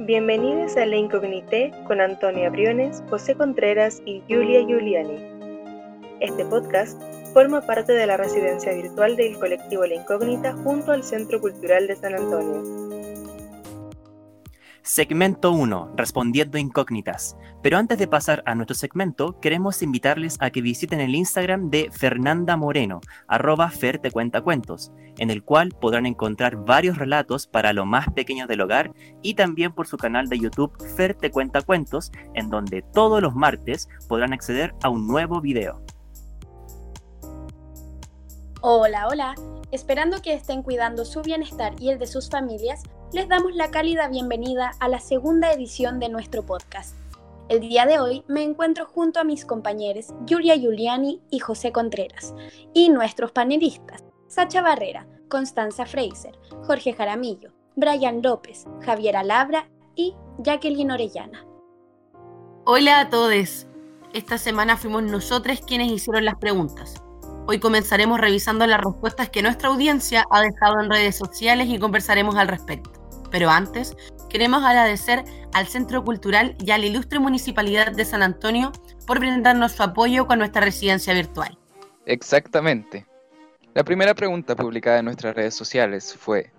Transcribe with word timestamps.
Bienvenidos 0.00 0.76
a 0.78 0.86
La 0.86 0.96
Incognité 0.96 1.70
con 1.86 2.00
Antonia 2.00 2.48
Briones, 2.48 3.02
José 3.10 3.34
Contreras 3.34 4.00
y 4.06 4.22
Julia 4.28 4.64
Giuliani. 4.66 5.18
Este 6.20 6.46
podcast 6.46 7.00
forma 7.34 7.60
parte 7.60 7.92
de 7.92 8.06
la 8.06 8.16
residencia 8.16 8.72
virtual 8.72 9.16
del 9.16 9.38
colectivo 9.38 9.84
La 9.84 9.96
Incógnita 9.96 10.54
junto 10.64 10.92
al 10.92 11.04
Centro 11.04 11.40
Cultural 11.40 11.86
de 11.86 11.96
San 11.96 12.14
Antonio. 12.14 13.01
Segmento 14.84 15.52
1, 15.52 15.92
respondiendo 15.96 16.58
incógnitas. 16.58 17.36
Pero 17.62 17.78
antes 17.78 17.98
de 17.98 18.08
pasar 18.08 18.42
a 18.46 18.56
nuestro 18.56 18.74
segmento, 18.74 19.38
queremos 19.38 19.80
invitarles 19.80 20.36
a 20.40 20.50
que 20.50 20.60
visiten 20.60 21.00
el 21.00 21.14
Instagram 21.14 21.70
de 21.70 21.88
Fernanda 21.92 22.56
Moreno, 22.56 23.00
arroba 23.28 23.70
Fer 23.70 24.00
cuenta 24.12 24.40
cuentos, 24.40 24.90
en 25.18 25.30
el 25.30 25.44
cual 25.44 25.68
podrán 25.68 26.04
encontrar 26.04 26.56
varios 26.56 26.98
relatos 26.98 27.46
para 27.46 27.72
lo 27.72 27.86
más 27.86 28.10
pequeño 28.12 28.48
del 28.48 28.62
hogar 28.62 28.90
y 29.22 29.34
también 29.34 29.72
por 29.72 29.86
su 29.86 29.96
canal 29.96 30.28
de 30.28 30.40
YouTube 30.40 30.76
Fer 30.96 31.14
te 31.14 31.30
cuenta 31.30 31.62
cuentos, 31.62 32.10
en 32.34 32.50
donde 32.50 32.82
todos 32.82 33.22
los 33.22 33.36
martes 33.36 33.88
podrán 34.08 34.32
acceder 34.32 34.74
a 34.82 34.88
un 34.88 35.06
nuevo 35.06 35.40
video. 35.40 35.80
Hola, 38.62 39.06
hola. 39.06 39.34
Esperando 39.70 40.20
que 40.22 40.34
estén 40.34 40.64
cuidando 40.64 41.04
su 41.04 41.22
bienestar 41.22 41.72
y 41.78 41.90
el 41.90 42.00
de 42.00 42.08
sus 42.08 42.28
familias, 42.28 42.82
les 43.12 43.28
damos 43.28 43.54
la 43.54 43.70
cálida 43.70 44.08
bienvenida 44.08 44.72
a 44.80 44.88
la 44.88 44.98
segunda 44.98 45.52
edición 45.52 46.00
de 46.00 46.08
nuestro 46.08 46.46
podcast. 46.46 46.96
El 47.50 47.60
día 47.60 47.84
de 47.84 48.00
hoy 48.00 48.24
me 48.26 48.42
encuentro 48.42 48.86
junto 48.86 49.20
a 49.20 49.24
mis 49.24 49.44
compañeros 49.44 50.14
Julia 50.26 50.56
Giuliani 50.56 51.20
y 51.30 51.38
José 51.38 51.72
Contreras, 51.72 52.34
y 52.72 52.88
nuestros 52.88 53.30
panelistas, 53.32 54.02
Sacha 54.28 54.62
Barrera, 54.62 55.06
Constanza 55.28 55.84
Fraser, 55.84 56.38
Jorge 56.66 56.94
Jaramillo, 56.94 57.50
Brian 57.76 58.22
López, 58.22 58.64
Javiera 58.80 59.22
Labra 59.22 59.68
y 59.94 60.14
Jacqueline 60.38 60.92
Orellana. 60.92 61.44
Hola 62.64 63.00
a 63.00 63.10
todos. 63.10 63.66
Esta 64.14 64.38
semana 64.38 64.78
fuimos 64.78 65.02
nosotros 65.02 65.60
quienes 65.66 65.92
hicieron 65.92 66.24
las 66.24 66.36
preguntas. 66.36 66.94
Hoy 67.46 67.60
comenzaremos 67.60 68.18
revisando 68.18 68.66
las 68.66 68.80
respuestas 68.80 69.28
que 69.28 69.42
nuestra 69.42 69.68
audiencia 69.68 70.24
ha 70.30 70.40
dejado 70.40 70.80
en 70.80 70.88
redes 70.88 71.16
sociales 71.16 71.68
y 71.68 71.78
conversaremos 71.78 72.36
al 72.36 72.48
respecto. 72.48 73.01
Pero 73.32 73.50
antes, 73.50 73.96
queremos 74.28 74.62
agradecer 74.62 75.24
al 75.54 75.66
Centro 75.66 76.04
Cultural 76.04 76.54
y 76.60 76.70
a 76.70 76.78
la 76.78 76.86
ilustre 76.86 77.18
Municipalidad 77.18 77.90
de 77.90 78.04
San 78.04 78.22
Antonio 78.22 78.70
por 79.06 79.18
brindarnos 79.18 79.72
su 79.72 79.82
apoyo 79.82 80.28
con 80.28 80.38
nuestra 80.38 80.60
residencia 80.60 81.14
virtual. 81.14 81.58
Exactamente. 82.06 83.06
La 83.74 83.82
primera 83.82 84.14
pregunta 84.14 84.54
publicada 84.54 84.98
en 84.98 85.06
nuestras 85.06 85.34
redes 85.34 85.54
sociales 85.54 86.14
fue, 86.14 86.52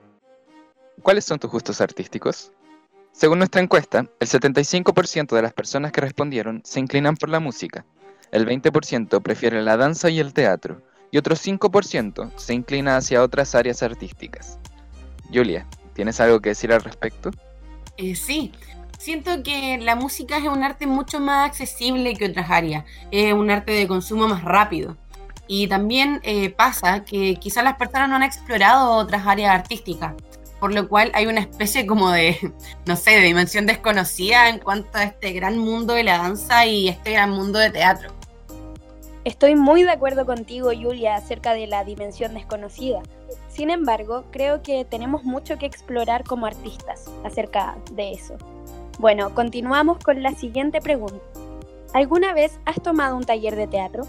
¿cuáles 1.03 1.25
son 1.25 1.37
tus 1.37 1.51
gustos 1.51 1.79
artísticos? 1.79 2.51
Según 3.11 3.37
nuestra 3.37 3.61
encuesta, 3.61 4.07
el 4.19 4.27
75% 4.27 5.35
de 5.35 5.41
las 5.43 5.53
personas 5.53 5.91
que 5.91 6.01
respondieron 6.01 6.61
se 6.65 6.79
inclinan 6.79 7.15
por 7.15 7.29
la 7.29 7.39
música, 7.39 7.85
el 8.31 8.47
20% 8.47 9.21
prefiere 9.21 9.61
la 9.61 9.77
danza 9.77 10.09
y 10.09 10.19
el 10.19 10.33
teatro, 10.33 10.81
y 11.11 11.19
otro 11.19 11.35
5% 11.35 12.31
se 12.35 12.55
inclina 12.55 12.97
hacia 12.97 13.21
otras 13.21 13.53
áreas 13.53 13.83
artísticas. 13.83 14.57
Julia, 15.31 15.67
¿Tienes 15.93 16.19
algo 16.19 16.39
que 16.41 16.49
decir 16.49 16.71
al 16.73 16.83
respecto? 16.83 17.31
Eh, 17.97 18.15
sí, 18.15 18.51
siento 18.97 19.43
que 19.43 19.77
la 19.77 19.95
música 19.95 20.37
es 20.37 20.43
un 20.43 20.63
arte 20.63 20.87
mucho 20.87 21.19
más 21.19 21.47
accesible 21.47 22.15
que 22.15 22.25
otras 22.25 22.49
áreas, 22.49 22.85
es 23.11 23.33
un 23.33 23.51
arte 23.51 23.73
de 23.73 23.87
consumo 23.87 24.27
más 24.27 24.43
rápido. 24.43 24.97
Y 25.47 25.67
también 25.67 26.19
eh, 26.23 26.49
pasa 26.49 27.03
que 27.03 27.35
quizás 27.35 27.63
las 27.63 27.75
personas 27.75 28.09
no 28.09 28.15
han 28.15 28.23
explorado 28.23 28.93
otras 28.93 29.27
áreas 29.27 29.53
artísticas, 29.53 30.13
por 30.59 30.73
lo 30.73 30.87
cual 30.87 31.11
hay 31.13 31.27
una 31.27 31.41
especie 31.41 31.85
como 31.85 32.09
de, 32.09 32.37
no 32.85 32.95
sé, 32.95 33.11
de 33.11 33.21
dimensión 33.21 33.65
desconocida 33.65 34.49
en 34.49 34.59
cuanto 34.59 34.97
a 34.97 35.03
este 35.03 35.33
gran 35.33 35.57
mundo 35.57 35.93
de 35.93 36.03
la 36.03 36.17
danza 36.17 36.65
y 36.65 36.87
este 36.87 37.11
gran 37.11 37.29
mundo 37.31 37.59
de 37.59 37.69
teatro. 37.69 38.11
Estoy 39.25 39.55
muy 39.55 39.83
de 39.83 39.91
acuerdo 39.91 40.25
contigo, 40.25 40.71
Julia, 40.73 41.15
acerca 41.15 41.53
de 41.53 41.67
la 41.67 41.83
dimensión 41.83 42.33
desconocida. 42.33 43.01
Sin 43.53 43.69
embargo, 43.69 44.23
creo 44.31 44.63
que 44.63 44.83
tenemos 44.83 45.23
mucho 45.23 45.59
que 45.59 45.67
explorar 45.67 46.23
como 46.23 46.47
artistas 46.47 47.05
acerca 47.23 47.77
de 47.91 48.11
eso. 48.11 48.35
Bueno, 48.97 49.35
continuamos 49.35 49.99
con 50.03 50.23
la 50.23 50.31
siguiente 50.33 50.81
pregunta. 50.81 51.23
¿Alguna 51.93 52.33
vez 52.33 52.59
has 52.65 52.81
tomado 52.81 53.15
un 53.15 53.25
taller 53.25 53.55
de 53.55 53.67
teatro? 53.67 54.05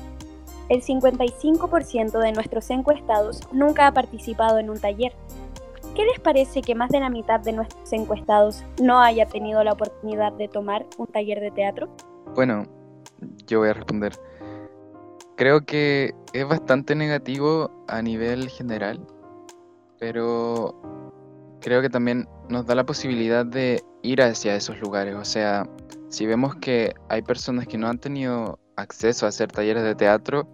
El 0.71 0.83
55% 0.83 2.19
de 2.21 2.33
nuestros 2.33 2.71
encuestados 2.71 3.43
nunca 3.53 3.87
ha 3.87 3.93
participado 3.93 4.59
en 4.59 4.71
un 4.71 4.81
taller. 4.81 5.13
¿Qué 5.95 6.07
les 6.07 6.21
parece 6.21 6.63
que 6.63 6.75
más 6.75 6.89
de 6.89 7.01
la 7.01 7.11
mitad 7.11 7.41
de 7.41 7.53
nuestros 7.53 7.93
encuestados 7.93 8.65
no 8.81 8.99
haya 8.99 9.27
tenido 9.27 9.63
la 9.63 9.75
oportunidad 9.75 10.33
de 10.33 10.49
tomar 10.49 10.87
un 10.97 11.07
taller 11.07 11.41
de 11.41 11.51
teatro? 11.51 11.91
Bueno, 12.35 12.65
yo 13.47 13.59
voy 13.59 13.69
a 13.69 13.75
responder. 13.75 14.15
Creo 15.37 15.67
que 15.67 16.15
es 16.33 16.49
bastante 16.49 16.95
negativo 16.95 17.71
a 17.89 18.01
nivel 18.01 18.49
general, 18.49 19.07
pero 19.99 20.75
creo 21.61 21.81
que 21.81 21.91
también 21.91 22.29
nos 22.49 22.67
da 22.67 22.75
la 22.75 22.85
posibilidad 22.85 23.47
de 23.47 23.83
ir 24.03 24.23
hacia 24.23 24.55
esos 24.55 24.79
lugares. 24.81 25.15
O 25.15 25.25
sea, 25.25 25.67
si 26.09 26.27
vemos 26.27 26.55
que 26.57 26.95
hay 27.09 27.23
personas 27.23 27.67
que 27.67 27.79
no 27.79 27.89
han 27.89 27.99
tenido 27.99 28.59
acceso 28.77 29.27
a 29.27 29.31
hacer 29.31 29.51
talleres 29.51 29.83
de 29.83 29.95
teatro, 29.95 30.49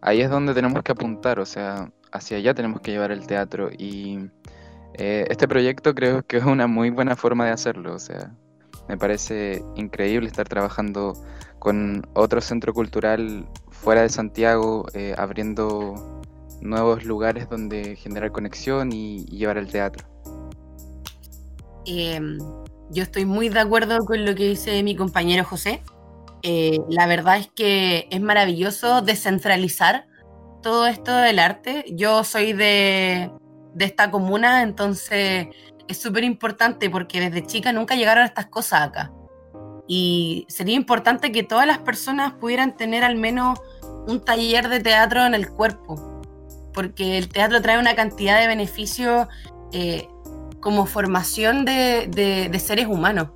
ahí 0.00 0.20
es 0.20 0.30
donde 0.30 0.54
tenemos 0.54 0.82
que 0.82 0.92
apuntar, 0.92 1.38
o 1.38 1.46
sea, 1.46 1.90
hacia 2.12 2.38
allá 2.38 2.54
tenemos 2.54 2.80
que 2.80 2.90
llevar 2.90 3.12
el 3.12 3.26
teatro. 3.26 3.70
Y 3.76 4.30
eh, 4.94 5.26
este 5.30 5.46
proyecto 5.48 5.94
creo 5.94 6.22
que 6.26 6.38
es 6.38 6.44
una 6.44 6.66
muy 6.66 6.90
buena 6.90 7.16
forma 7.16 7.46
de 7.46 7.52
hacerlo, 7.52 7.94
o 7.94 7.98
sea, 7.98 8.32
me 8.88 8.96
parece 8.96 9.64
increíble 9.74 10.28
estar 10.28 10.48
trabajando 10.48 11.14
con 11.58 12.06
otro 12.14 12.40
centro 12.40 12.72
cultural 12.72 13.48
fuera 13.70 14.02
de 14.02 14.08
Santiago, 14.08 14.86
eh, 14.94 15.14
abriendo 15.18 16.15
nuevos 16.60 17.04
lugares 17.04 17.48
donde 17.48 17.96
generar 17.96 18.32
conexión 18.32 18.92
y, 18.92 19.24
llevar 19.26 19.58
el 19.58 19.68
teatro. 19.68 20.06
Em, 21.86 22.38
yo 22.90 23.02
estoy 23.02 23.24
muy 23.24 23.48
de 23.48 23.60
acuerdo 23.60 24.04
con 24.04 24.24
lo 24.24 24.34
que 24.34 24.48
dice 24.48 24.82
mi 24.82 24.96
compañero 24.96 25.44
José. 25.44 25.82
Eh, 26.42 26.78
la 26.88 27.06
verdad 27.06 27.38
es 27.38 27.48
que 27.48 28.08
es 28.10 28.20
maravilloso 28.20 29.02
descentralizar 29.02 30.06
todo 30.62 30.86
esto 30.86 31.14
del 31.16 31.38
arte. 31.38 31.84
Yo 31.88 32.24
soy 32.24 32.52
de, 32.52 33.30
de 33.74 33.84
esta 33.84 34.10
comuna, 34.10 34.62
entonces 34.62 35.48
es 35.88 35.98
súper 35.98 36.24
importante 36.24 36.90
porque 36.90 37.20
desde 37.20 37.46
chica 37.46 37.72
nunca 37.72 37.94
llegaron 37.94 38.24
estas 38.24 38.46
cosas 38.46 38.82
acá. 38.82 39.12
Y 39.88 40.46
sería 40.48 40.74
importante 40.74 41.30
que 41.30 41.42
todas 41.42 41.66
las 41.66 41.78
personas 41.78 42.32
pudieran 42.34 42.76
tener 42.76 43.04
al 43.04 43.16
menos 43.16 43.60
un 44.06 44.24
taller 44.24 44.68
de 44.68 44.80
teatro 44.80 45.24
en 45.24 45.34
el 45.34 45.48
cuerpo, 45.48 46.15
porque 46.76 47.16
el 47.16 47.30
teatro 47.30 47.62
trae 47.62 47.78
una 47.78 47.96
cantidad 47.96 48.38
de 48.38 48.46
beneficios 48.46 49.26
eh, 49.72 50.06
como 50.60 50.84
formación 50.84 51.64
de, 51.64 52.54
seres 52.62 52.86
humanos. 52.86 53.30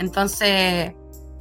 Entonces, 0.00 0.92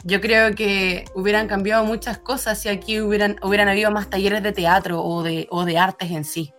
yo 0.03 0.22
creo 0.22 0.53
que 0.53 1.06
hubieran 1.16 1.47
cambiado 1.47 1.84
muchas 1.84 2.19
cosas 2.19 2.62
si 2.62 2.69
aquí 2.69 3.02
hubieran, 3.02 3.38
hubieran 3.41 3.68
habido 3.69 3.90
más 3.90 4.07
talleres 4.07 4.44
de 4.44 4.52
teatro 4.52 5.03
o 5.03 5.24
de, 5.24 5.47
o 5.50 5.66
de 5.66 5.79
artes 5.79 6.12
en 6.12 6.25
sí. 6.25 6.53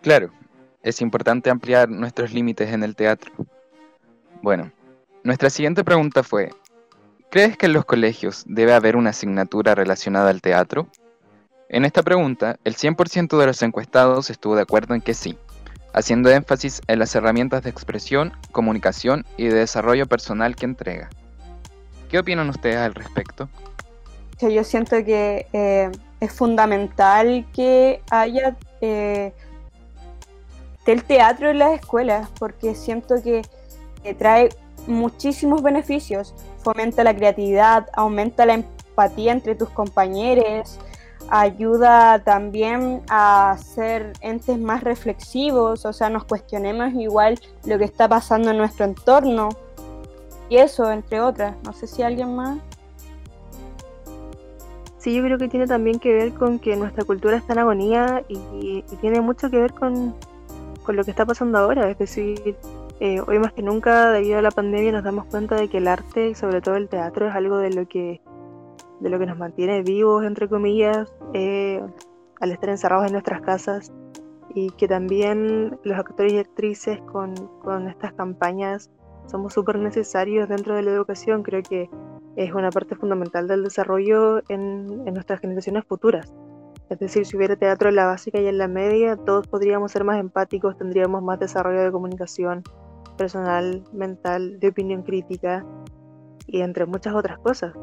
Claro, 0.00 0.30
es 0.84 1.00
importante 1.00 1.50
ampliar 1.50 1.88
nuestros 1.88 2.32
límites 2.32 2.72
en 2.72 2.84
el 2.84 2.94
teatro. 2.94 3.32
Bueno, 4.42 4.70
nuestra 5.24 5.50
siguiente 5.50 5.82
pregunta 5.82 6.22
fue, 6.22 6.50
¿crees 7.32 7.56
que 7.56 7.66
en 7.66 7.72
los 7.72 7.84
colegios 7.84 8.44
debe 8.46 8.74
haber 8.74 8.94
una 8.94 9.10
asignatura 9.10 9.74
relacionada 9.74 10.30
al 10.30 10.40
teatro? 10.40 10.88
En 11.74 11.84
esta 11.84 12.04
pregunta, 12.04 12.60
el 12.62 12.76
100% 12.76 13.36
de 13.36 13.46
los 13.46 13.60
encuestados 13.60 14.30
estuvo 14.30 14.54
de 14.54 14.62
acuerdo 14.62 14.94
en 14.94 15.00
que 15.00 15.12
sí, 15.12 15.36
haciendo 15.92 16.30
énfasis 16.30 16.80
en 16.86 17.00
las 17.00 17.12
herramientas 17.16 17.64
de 17.64 17.70
expresión, 17.70 18.32
comunicación 18.52 19.26
y 19.36 19.48
de 19.48 19.54
desarrollo 19.56 20.06
personal 20.06 20.54
que 20.54 20.66
entrega. 20.66 21.10
¿Qué 22.08 22.20
opinan 22.20 22.48
ustedes 22.48 22.76
al 22.76 22.94
respecto? 22.94 23.48
Yo 24.40 24.62
siento 24.62 25.04
que 25.04 25.48
eh, 25.52 25.90
es 26.20 26.32
fundamental 26.32 27.44
que 27.52 28.00
haya 28.08 28.56
eh, 28.80 29.32
teatro 31.08 31.50
en 31.50 31.58
las 31.58 31.72
escuelas, 31.72 32.28
porque 32.38 32.76
siento 32.76 33.16
que, 33.20 33.42
trae 34.16 34.50
muchísimos 34.86 35.60
beneficios. 35.60 36.36
Fomenta 36.62 37.02
la 37.02 37.16
creatividad, 37.16 37.88
aumenta 37.94 38.46
la 38.46 38.54
empatía 38.54 39.32
entre 39.32 39.56
tus 39.56 39.70
compañeros, 39.70 40.78
ayuda 41.28 42.18
también 42.20 43.02
a 43.08 43.56
ser 43.58 44.12
entes 44.20 44.58
más 44.58 44.82
reflexivos, 44.82 45.84
o 45.84 45.92
sea, 45.92 46.10
nos 46.10 46.24
cuestionemos 46.24 46.92
igual 46.94 47.38
lo 47.64 47.78
que 47.78 47.84
está 47.84 48.08
pasando 48.08 48.50
en 48.50 48.58
nuestro 48.58 48.84
entorno. 48.84 49.48
Y 50.48 50.58
eso, 50.58 50.90
entre 50.90 51.20
otras. 51.20 51.56
No 51.64 51.72
sé 51.72 51.86
si 51.86 52.02
alguien 52.02 52.36
más. 52.36 52.58
Sí, 54.98 55.14
yo 55.14 55.22
creo 55.22 55.38
que 55.38 55.48
tiene 55.48 55.66
también 55.66 55.98
que 55.98 56.12
ver 56.12 56.32
con 56.32 56.58
que 56.58 56.76
nuestra 56.76 57.04
cultura 57.04 57.36
está 57.36 57.52
en 57.54 57.58
agonía 57.58 58.24
y 58.28 58.82
tiene 59.00 59.20
mucho 59.20 59.50
que 59.50 59.58
ver 59.58 59.72
con, 59.72 60.14
con 60.84 60.96
lo 60.96 61.04
que 61.04 61.10
está 61.10 61.26
pasando 61.26 61.58
ahora, 61.58 61.90
es 61.90 61.98
decir, 61.98 62.56
eh, 63.00 63.20
hoy 63.26 63.38
más 63.40 63.52
que 63.52 63.62
nunca, 63.62 64.12
debido 64.12 64.38
a 64.38 64.42
la 64.42 64.52
pandemia, 64.52 64.92
nos 64.92 65.02
damos 65.02 65.24
cuenta 65.26 65.56
de 65.56 65.68
que 65.68 65.78
el 65.78 65.88
arte 65.88 66.34
sobre 66.36 66.60
todo 66.60 66.76
el 66.76 66.88
teatro 66.88 67.28
es 67.28 67.34
algo 67.34 67.58
de 67.58 67.70
lo 67.70 67.88
que, 67.88 68.20
de 69.04 69.10
lo 69.10 69.18
que 69.18 69.26
nos 69.26 69.36
mantiene 69.36 69.82
vivos, 69.82 70.24
entre 70.24 70.48
comillas, 70.48 71.14
eh, 71.34 71.80
al 72.40 72.52
estar 72.52 72.70
encerrados 72.70 73.06
en 73.06 73.12
nuestras 73.12 73.42
casas 73.42 73.92
y 74.54 74.70
que 74.70 74.88
también 74.88 75.78
los 75.84 75.98
actores 75.98 76.32
y 76.32 76.38
actrices 76.38 77.00
con, 77.02 77.34
con 77.62 77.86
estas 77.86 78.14
campañas 78.14 78.90
somos 79.26 79.52
súper 79.52 79.78
necesarios 79.78 80.48
dentro 80.48 80.74
de 80.74 80.82
la 80.82 80.90
educación. 80.90 81.42
Creo 81.42 81.62
que 81.62 81.90
es 82.36 82.52
una 82.54 82.70
parte 82.70 82.94
fundamental 82.96 83.46
del 83.46 83.62
desarrollo 83.62 84.38
en, 84.48 85.02
en, 85.06 85.12
nuestras 85.12 85.40
generaciones 85.40 85.84
futuras. 85.84 86.32
Es 86.88 86.98
decir, 86.98 87.26
si 87.26 87.36
hubiera 87.36 87.56
teatro 87.56 87.90
en 87.90 87.96
la 87.96 88.06
básica 88.06 88.40
y 88.40 88.46
en 88.46 88.56
la 88.56 88.68
media, 88.68 89.16
todos 89.16 89.46
podríamos 89.48 89.92
ser 89.92 90.04
más 90.04 90.18
empáticos, 90.18 90.78
tendríamos 90.78 91.22
más 91.22 91.38
desarrollo 91.38 91.82
de 91.82 91.92
comunicación 91.92 92.62
personal, 93.18 93.84
mental, 93.92 94.58
de 94.60 94.68
opinión 94.68 95.02
crítica 95.02 95.64
y 96.46 96.62
entre 96.62 96.86
muchas 96.86 97.14
otras 97.14 97.38
cosas. 97.38 97.74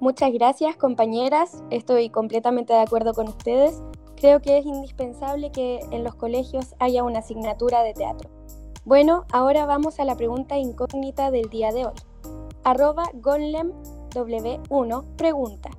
Muchas 0.00 0.32
gracias 0.32 0.76
compañeras, 0.76 1.64
estoy 1.70 2.08
completamente 2.08 2.72
de 2.72 2.78
acuerdo 2.78 3.14
con 3.14 3.26
ustedes. 3.26 3.82
Creo 4.14 4.40
que 4.40 4.58
es 4.58 4.64
indispensable 4.64 5.50
que 5.50 5.80
en 5.90 6.04
los 6.04 6.14
colegios 6.14 6.76
haya 6.78 7.02
una 7.02 7.18
asignatura 7.18 7.82
de 7.82 7.94
teatro. 7.94 8.30
Bueno, 8.84 9.24
ahora 9.32 9.66
vamos 9.66 9.98
a 9.98 10.04
la 10.04 10.14
pregunta 10.14 10.56
incógnita 10.56 11.32
del 11.32 11.50
día 11.50 11.72
de 11.72 11.86
hoy. 11.86 11.94
Arroba 12.62 13.06
GonlemW1 13.14 15.16
pregunta, 15.16 15.70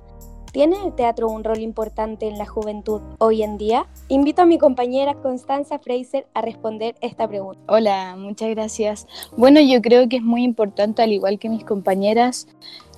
¿tiene 0.52 0.76
el 0.84 0.94
teatro 0.94 1.28
un 1.28 1.44
rol 1.44 1.60
importante 1.60 2.28
en 2.28 2.38
la 2.38 2.46
juventud 2.46 3.00
hoy 3.18 3.42
en 3.42 3.58
día? 3.58 3.86
Invito 4.08 4.42
a 4.42 4.46
mi 4.46 4.58
compañera 4.58 5.14
Constanza 5.14 5.78
Fraser 5.78 6.26
a 6.34 6.42
responder 6.42 6.94
esta 7.00 7.28
pregunta. 7.28 7.60
Hola, 7.68 8.16
muchas 8.16 8.50
gracias. 8.50 9.06
Bueno, 9.36 9.60
yo 9.60 9.80
creo 9.80 10.08
que 10.08 10.16
es 10.16 10.22
muy 10.22 10.42
importante, 10.42 11.02
al 11.02 11.12
igual 11.12 11.38
que 11.38 11.48
mis 11.48 11.64
compañeras, 11.64 12.48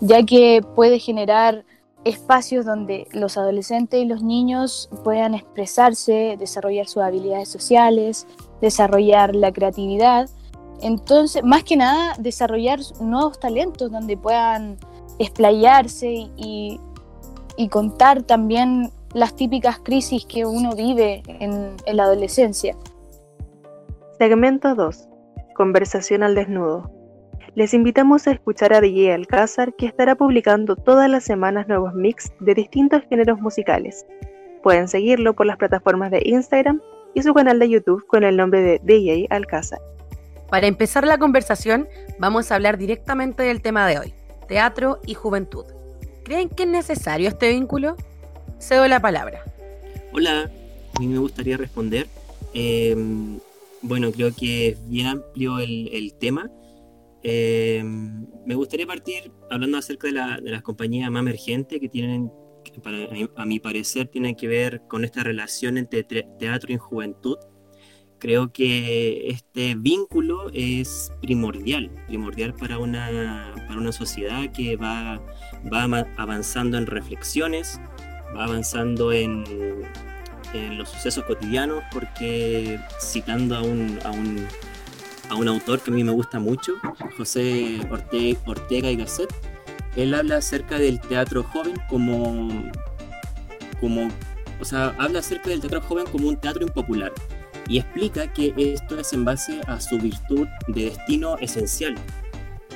ya 0.00 0.24
que 0.24 0.62
puede 0.74 0.98
generar 0.98 1.64
espacios 2.04 2.66
donde 2.66 3.06
los 3.12 3.36
adolescentes 3.36 4.02
y 4.02 4.06
los 4.06 4.22
niños 4.22 4.88
puedan 5.04 5.34
expresarse, 5.34 6.36
desarrollar 6.38 6.88
sus 6.88 7.02
habilidades 7.02 7.48
sociales, 7.48 8.26
desarrollar 8.60 9.36
la 9.36 9.52
creatividad. 9.52 10.28
Entonces, 10.80 11.44
más 11.44 11.62
que 11.62 11.76
nada, 11.76 12.16
desarrollar 12.18 12.80
nuevos 13.00 13.38
talentos 13.38 13.90
donde 13.92 14.16
puedan 14.16 14.78
explayarse 15.18 16.28
y, 16.36 16.80
y 17.56 17.68
contar 17.68 18.22
también 18.22 18.90
las 19.14 19.36
típicas 19.36 19.78
crisis 19.78 20.24
que 20.26 20.44
uno 20.46 20.74
vive 20.74 21.22
en, 21.26 21.76
en 21.86 21.96
la 21.96 22.04
adolescencia. 22.04 22.76
Segmento 24.18 24.74
2. 24.74 25.08
Conversación 25.54 26.22
al 26.22 26.34
desnudo. 26.34 26.90
Les 27.54 27.74
invitamos 27.74 28.26
a 28.26 28.32
escuchar 28.32 28.72
a 28.72 28.80
DJ 28.80 29.12
Alcázar, 29.12 29.74
que 29.74 29.84
estará 29.84 30.14
publicando 30.14 30.74
todas 30.74 31.10
las 31.10 31.24
semanas 31.24 31.68
nuevos 31.68 31.92
mix 31.92 32.32
de 32.40 32.54
distintos 32.54 33.02
géneros 33.10 33.40
musicales. 33.40 34.06
Pueden 34.62 34.88
seguirlo 34.88 35.34
por 35.34 35.46
las 35.46 35.58
plataformas 35.58 36.10
de 36.10 36.22
Instagram 36.24 36.80
y 37.14 37.22
su 37.22 37.34
canal 37.34 37.58
de 37.58 37.68
YouTube 37.68 38.06
con 38.06 38.24
el 38.24 38.36
nombre 38.36 38.62
de 38.62 38.80
DJ 38.82 39.26
Alcázar. 39.28 39.80
Para 40.48 40.66
empezar 40.66 41.06
la 41.06 41.18
conversación, 41.18 41.88
vamos 42.18 42.50
a 42.50 42.54
hablar 42.54 42.78
directamente 42.78 43.42
del 43.42 43.60
tema 43.60 43.86
de 43.86 43.98
hoy, 43.98 44.14
teatro 44.48 45.00
y 45.06 45.14
juventud. 45.14 45.64
¿Creen 46.24 46.48
que 46.48 46.62
es 46.62 46.68
necesario 46.68 47.28
este 47.28 47.50
vínculo? 47.50 47.96
Cedo 48.60 48.86
la 48.86 49.00
palabra. 49.00 49.44
Hola, 50.12 50.50
a 50.94 51.00
mí 51.00 51.08
me 51.08 51.18
gustaría 51.18 51.56
responder. 51.56 52.06
Eh, 52.54 52.94
bueno, 53.82 54.12
creo 54.12 54.30
que 54.34 54.76
bien 54.86 55.06
amplio 55.08 55.58
el, 55.58 56.14
tema 56.20 56.50
eh, 57.22 57.82
me 57.84 58.54
gustaría 58.54 58.86
partir 58.86 59.32
hablando 59.50 59.78
acerca 59.78 60.06
de, 60.06 60.12
la, 60.12 60.40
de, 60.40 60.50
las 60.50 60.62
compañías 60.62 61.10
más 61.10 61.20
emergentes 61.20 61.80
que 61.80 61.88
tienen, 61.88 62.30
que 62.64 62.80
para, 62.80 63.08
a 63.36 63.46
mi 63.46 63.58
parecer, 63.58 64.06
tienen 64.08 64.36
que 64.36 64.46
ver 64.46 64.82
con 64.88 65.04
esta 65.04 65.24
relación 65.24 65.78
entre 65.78 66.04
teatro 66.04 66.72
y 66.72 66.76
juventud. 66.76 67.36
Creo 68.22 68.52
que 68.52 69.30
este 69.30 69.74
vínculo 69.74 70.48
es 70.54 71.10
primordial, 71.20 71.90
primordial 72.06 72.54
para 72.54 72.78
una, 72.78 73.52
para 73.66 73.80
una 73.80 73.90
sociedad 73.90 74.48
que 74.52 74.76
va, 74.76 75.20
va 75.72 76.06
avanzando 76.16 76.78
en 76.78 76.86
reflexiones, 76.86 77.80
va 78.36 78.44
avanzando 78.44 79.10
en, 79.10 79.42
en 80.54 80.78
los 80.78 80.90
sucesos 80.90 81.24
cotidianos, 81.24 81.82
porque 81.92 82.78
citando 83.00 83.56
a 83.56 83.62
un, 83.62 83.98
a 84.04 84.12
un 84.12 84.46
a 85.28 85.34
un 85.34 85.48
autor 85.48 85.80
que 85.80 85.90
a 85.90 85.94
mí 85.94 86.04
me 86.04 86.12
gusta 86.12 86.38
mucho, 86.38 86.74
José 87.16 87.80
Ortega, 87.90 88.38
Ortega 88.46 88.88
y 88.88 88.96
Gasset. 88.98 89.34
Él 89.96 90.14
habla 90.14 90.36
acerca 90.36 90.78
del 90.78 91.00
teatro 91.00 91.42
joven 91.42 91.74
como, 91.88 92.70
como, 93.80 94.10
o 94.60 94.64
sea, 94.64 94.94
habla 95.00 95.18
acerca 95.18 95.50
del 95.50 95.58
teatro 95.58 95.80
joven 95.80 96.06
como 96.06 96.28
un 96.28 96.36
teatro 96.36 96.62
impopular 96.62 97.12
y 97.68 97.78
explica 97.78 98.32
que 98.32 98.52
esto 98.56 98.98
es 98.98 99.12
en 99.12 99.24
base 99.24 99.60
a 99.66 99.80
su 99.80 99.98
virtud 99.98 100.46
de 100.68 100.86
destino 100.86 101.36
esencial. 101.38 101.94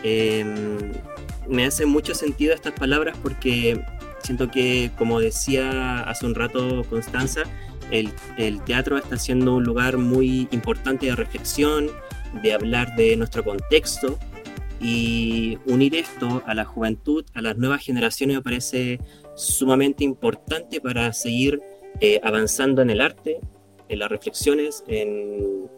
Eh, 0.02 0.44
me 1.48 1.64
hace 1.64 1.86
mucho 1.86 2.14
sentido 2.14 2.54
estas 2.54 2.72
palabras 2.72 3.16
porque 3.22 3.80
siento 4.22 4.50
que, 4.50 4.90
como 4.98 5.20
decía 5.20 6.00
hace 6.02 6.26
un 6.26 6.34
rato 6.34 6.84
Constanza, 6.88 7.42
el, 7.90 8.10
el 8.36 8.60
teatro 8.62 8.98
está 8.98 9.16
siendo 9.16 9.54
un 9.54 9.64
lugar 9.64 9.96
muy 9.96 10.48
importante 10.50 11.06
de 11.06 11.16
reflexión, 11.16 11.88
de 12.42 12.52
hablar 12.52 12.96
de 12.96 13.16
nuestro 13.16 13.44
contexto 13.44 14.18
y 14.80 15.58
unir 15.66 15.94
esto 15.94 16.42
a 16.46 16.54
la 16.54 16.64
juventud, 16.64 17.24
a 17.34 17.40
las 17.40 17.56
nuevas 17.56 17.82
generaciones 17.82 18.36
me 18.36 18.42
parece 18.42 19.00
sumamente 19.34 20.04
importante 20.04 20.80
para 20.80 21.12
seguir 21.12 21.60
eh, 22.00 22.20
avanzando 22.22 22.82
en 22.82 22.90
el 22.90 23.00
arte, 23.00 23.40
en 23.88 23.98
las 23.98 24.08
reflexiones, 24.08 24.84
en, 24.86 25.70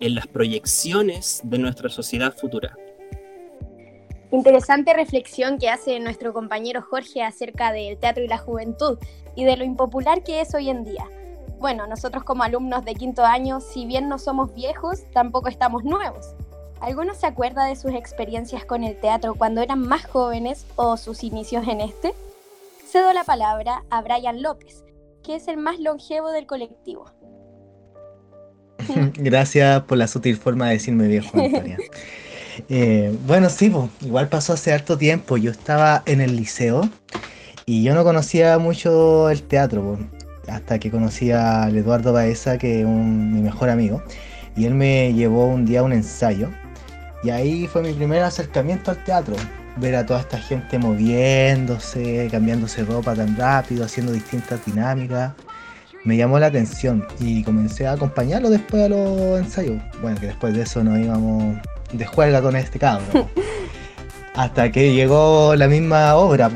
en 0.00 0.14
las 0.14 0.26
proyecciones 0.26 1.40
de 1.44 1.58
nuestra 1.58 1.88
sociedad 1.88 2.36
futura. 2.36 2.76
Interesante 4.32 4.92
reflexión 4.92 5.58
que 5.58 5.68
hace 5.68 6.00
nuestro 6.00 6.32
compañero 6.32 6.82
Jorge 6.82 7.22
acerca 7.22 7.72
del 7.72 7.96
teatro 7.98 8.24
y 8.24 8.28
la 8.28 8.38
juventud 8.38 8.98
y 9.34 9.44
de 9.44 9.56
lo 9.56 9.64
impopular 9.64 10.22
que 10.22 10.40
es 10.40 10.54
hoy 10.54 10.68
en 10.68 10.84
día 10.84 11.06
bueno, 11.58 11.86
nosotros 11.86 12.22
como 12.24 12.42
alumnos 12.42 12.84
de 12.84 12.94
quinto 12.94 13.24
año, 13.24 13.60
si 13.60 13.86
bien 13.86 14.08
no 14.08 14.18
somos 14.18 14.54
viejos, 14.54 15.04
tampoco 15.12 15.48
estamos 15.48 15.84
nuevos. 15.84 16.34
¿Alguno 16.80 17.14
se 17.14 17.26
acuerda 17.26 17.64
de 17.64 17.76
sus 17.76 17.92
experiencias 17.92 18.64
con 18.66 18.84
el 18.84 19.00
teatro 19.00 19.34
cuando 19.34 19.62
eran 19.62 19.80
más 19.80 20.06
jóvenes 20.06 20.66
o 20.76 20.96
sus 20.98 21.24
inicios 21.24 21.66
en 21.66 21.80
este? 21.80 22.12
Cedo 22.86 23.12
la 23.14 23.24
palabra 23.24 23.82
a 23.88 24.02
Brian 24.02 24.42
López, 24.42 24.84
que 25.26 25.34
es 25.34 25.48
el 25.48 25.56
más 25.56 25.80
longevo 25.80 26.30
del 26.30 26.46
colectivo. 26.46 27.10
Gracias 29.16 29.82
por 29.82 29.98
la 29.98 30.06
sutil 30.06 30.36
forma 30.36 30.68
de 30.68 30.74
decirme 30.74 31.08
viejo, 31.08 31.36
Antonia. 31.38 31.78
eh, 32.68 33.12
bueno, 33.26 33.50
sí, 33.50 33.68
pues, 33.68 33.90
igual 34.02 34.28
pasó 34.28 34.52
hace 34.52 34.72
harto 34.72 34.96
tiempo. 34.96 35.36
Yo 35.36 35.50
estaba 35.50 36.04
en 36.06 36.20
el 36.20 36.36
liceo 36.36 36.88
y 37.66 37.82
yo 37.82 37.94
no 37.94 38.04
conocía 38.04 38.56
mucho 38.58 39.28
el 39.28 39.42
teatro 39.42 39.98
hasta 40.46 40.78
que 40.78 40.92
conocí 40.92 41.32
a 41.32 41.68
Eduardo 41.68 42.12
Baeza, 42.12 42.56
que 42.56 42.82
es 42.82 42.86
mi 42.86 43.42
mejor 43.42 43.68
amigo, 43.68 44.00
y 44.56 44.66
él 44.66 44.74
me 44.74 45.12
llevó 45.12 45.46
un 45.46 45.66
día 45.66 45.80
a 45.80 45.82
un 45.82 45.92
ensayo, 45.92 46.50
y 47.24 47.30
ahí 47.30 47.66
fue 47.66 47.82
mi 47.82 47.92
primer 47.92 48.22
acercamiento 48.22 48.92
al 48.92 49.02
teatro, 49.02 49.34
ver 49.76 49.96
a 49.96 50.06
toda 50.06 50.20
esta 50.20 50.38
gente 50.38 50.78
moviéndose, 50.78 52.28
cambiándose 52.30 52.84
ropa 52.84 53.14
tan 53.14 53.36
rápido, 53.36 53.84
haciendo 53.84 54.12
distintas 54.12 54.64
dinámicas, 54.64 55.32
me 56.04 56.16
llamó 56.16 56.38
la 56.38 56.46
atención 56.46 57.06
y 57.18 57.42
comencé 57.42 57.86
a 57.86 57.92
acompañarlo 57.92 58.48
después 58.50 58.84
a 58.84 58.88
los 58.88 59.40
ensayos. 59.40 59.82
Bueno, 60.00 60.18
que 60.20 60.26
después 60.26 60.54
de 60.54 60.62
eso 60.62 60.82
nos 60.84 60.98
íbamos 60.98 61.56
de 61.92 62.06
juega 62.06 62.40
con 62.40 62.56
este 62.56 62.78
cabrón. 62.78 63.28
Hasta 64.34 64.70
que 64.70 64.94
llegó 64.94 65.54
la 65.56 65.66
misma 65.66 66.14
obra 66.14 66.50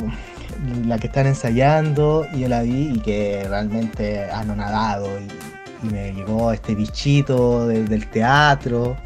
la 0.86 0.98
que 0.98 1.06
están 1.06 1.26
ensayando 1.26 2.26
y 2.34 2.40
yo 2.40 2.48
la 2.48 2.62
vi 2.62 2.92
y 2.94 3.00
que 3.00 3.44
realmente 3.48 4.30
anonadado 4.30 5.08
y, 5.18 5.86
y 5.86 5.90
me 5.90 6.12
llegó 6.12 6.52
este 6.52 6.74
bichito 6.74 7.66
de, 7.66 7.84
del 7.84 8.06
teatro 8.08 8.96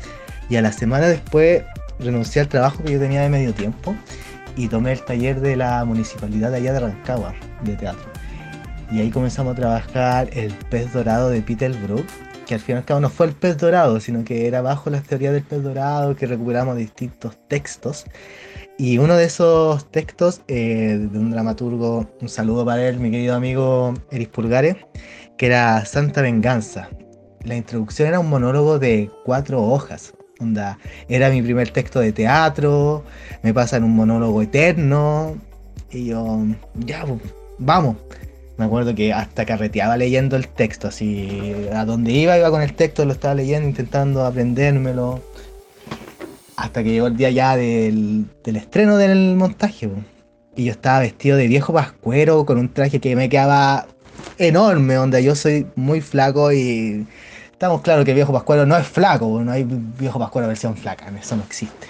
y 0.49 0.57
a 0.57 0.63
la 0.63 0.73
semana 0.73 1.07
después 1.07 1.63
renuncié 1.99 2.43
al 2.43 2.49
trabajo 2.49 2.83
que 2.83 2.93
yo 2.93 2.99
tenía 2.99 3.23
de 3.23 3.29
medio 3.29 3.55
tiempo 3.55 3.95
y 4.57 4.69
tomé 4.69 4.93
el 4.93 5.05
taller 5.05 5.41
de 5.41 5.57
la 5.57 5.85
municipalidad 5.85 6.51
de 6.51 6.59
allá 6.59 6.73
de 6.73 6.81
Rancagua 6.81 7.35
de 7.65 7.77
teatro. 7.77 8.11
Y 8.91 9.01
ahí 9.01 9.11
comenzamos 9.11 9.53
a 9.53 9.57
trabajar 9.57 10.29
el 10.33 10.53
pez 10.71 10.93
dorado 10.93 11.31
de 11.31 11.43
Peter 11.43 11.73
Brook 11.73 12.07
que 12.47 12.55
al 12.55 12.61
fin 12.61 12.75
y 12.75 12.79
al 12.79 12.85
cabo 12.85 13.01
no 13.01 13.09
fue 13.09 13.27
el 13.27 13.33
pez 13.33 13.57
dorado 13.57 13.99
sino 14.01 14.23
que 14.23 14.47
era 14.47 14.61
bajo 14.61 14.91
las 14.91 15.03
teorías 15.05 15.33
del 15.33 15.43
pez 15.43 15.63
dorado 15.63 16.15
que 16.15 16.27
recuperamos 16.27 16.77
distintos 16.77 17.37
textos. 17.49 18.05
Y 18.77 18.99
uno 18.99 19.15
de 19.17 19.25
esos 19.25 19.89
textos 19.93 20.43
eh, 20.49 20.99
de 21.01 21.19
un 21.19 21.31
dramaturgo, 21.31 22.11
un 22.21 22.29
saludo 22.29 22.65
para 22.65 22.87
él, 22.89 22.99
mi 22.99 23.11
querido 23.11 23.37
amigo 23.37 23.95
Eris 24.11 24.29
Pulgares, 24.29 24.77
que 25.39 25.47
era 25.47 25.85
Santa 25.85 26.23
Venganza. 26.23 26.89
La 27.45 27.55
introducción 27.55 28.09
era 28.09 28.19
un 28.19 28.29
monólogo 28.29 28.81
de 28.81 29.11
cuatro 29.25 29.63
hojas, 29.63 30.13
Onda, 30.41 30.79
era 31.09 31.31
mi 31.31 31.41
primer 31.43 31.71
texto 31.71 32.01
de 32.01 32.13
teatro, 32.13 33.05
me 33.43 33.55
pasan 33.55 33.85
un 33.85 33.95
monólogo 33.95 34.43
eterno, 34.43 35.37
y 35.91 36.07
yo, 36.07 36.45
ya, 36.75 37.05
pues, 37.07 37.21
vamos. 37.59 37.97
Me 38.57 38.65
acuerdo 38.65 38.95
que 38.95 39.13
hasta 39.13 39.45
carreteaba 39.45 39.97
leyendo 39.97 40.37
el 40.37 40.49
texto, 40.49 40.89
así, 40.89 41.69
a 41.73 41.85
donde 41.85 42.13
iba, 42.13 42.39
iba 42.39 42.51
con 42.51 42.63
el 42.63 42.75
texto, 42.75 43.05
lo 43.05 43.13
estaba 43.13 43.35
leyendo, 43.35 43.69
intentando 43.69 44.25
aprendérmelo. 44.25 45.23
Hasta 46.57 46.85
que 46.85 46.91
llegó 46.91 47.09
el 47.09 47.17
día 47.17 47.31
ya 47.31 47.57
del, 47.57 48.27
del 48.45 48.57
estreno 48.57 48.97
del 48.97 49.37
montaje, 49.37 49.89
pues. 49.89 50.05
Y 50.57 50.67
yo 50.67 50.73
estaba 50.73 51.01
vestido 51.01 51.37
de 51.37 51.49
viejo 51.49 51.73
pascuero, 51.73 52.47
con 52.47 52.59
un 52.59 52.73
traje 52.73 53.01
que 53.01 53.17
me 53.17 53.29
quedaba 53.29 53.87
enorme, 54.39 54.95
donde 54.95 55.23
yo 55.25 55.35
soy 55.35 55.67
muy 55.75 56.01
flaco 56.01 56.53
y 56.53 57.07
estamos 57.55 57.83
claros 57.83 58.05
que 58.05 58.13
viejo 58.13 58.33
pascuero 58.33 58.67
no 58.67 58.77
es 58.77 58.87
flaco, 58.87 59.41
no 59.41 59.53
hay 59.53 59.65
viejo 59.65 60.19
pascuero 60.19 60.49
versión 60.49 60.77
flaca, 60.77 61.07
eso 61.19 61.37
no 61.37 61.45
existe. 61.45 61.87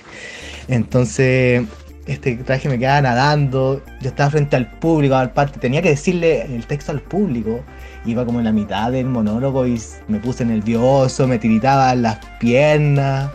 Entonces, 0.68 1.64
este 2.06 2.36
traje 2.36 2.68
me 2.68 2.78
quedaba 2.78 3.00
nadando, 3.00 3.82
yo 4.02 4.10
estaba 4.10 4.30
frente 4.30 4.56
al 4.56 4.70
público, 4.70 5.14
al 5.14 5.32
parte, 5.32 5.58
tenía 5.58 5.80
que 5.80 5.88
decirle 5.88 6.42
el 6.42 6.66
texto 6.66 6.92
al 6.92 7.00
público, 7.00 7.60
iba 8.04 8.26
como 8.26 8.40
en 8.40 8.44
la 8.44 8.52
mitad 8.52 8.92
del 8.92 9.06
monólogo 9.06 9.66
y 9.66 9.80
me 10.06 10.18
puse 10.18 10.44
nervioso, 10.44 11.26
me 11.26 11.38
tiritaban 11.38 12.02
las 12.02 12.18
piernas 12.38 13.30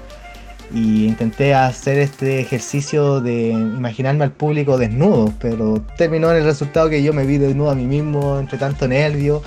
y 0.72 1.08
intenté 1.08 1.56
hacer 1.56 1.98
este 1.98 2.40
ejercicio 2.40 3.22
de 3.22 3.50
imaginarme 3.50 4.24
al 4.24 4.32
público 4.32 4.78
desnudo, 4.78 5.34
pero 5.40 5.82
terminó 5.98 6.30
en 6.30 6.38
el 6.38 6.44
resultado 6.44 6.92
que 6.92 7.02
yo 7.02 7.12
me 7.12 7.26
vi 7.26 7.40
desnudo 7.40 7.72
a 7.72 7.76
mí 7.76 7.88
mismo 7.88 8.38
entre 8.38 8.60
tanto 8.60 8.88
nervio. 8.88 9.42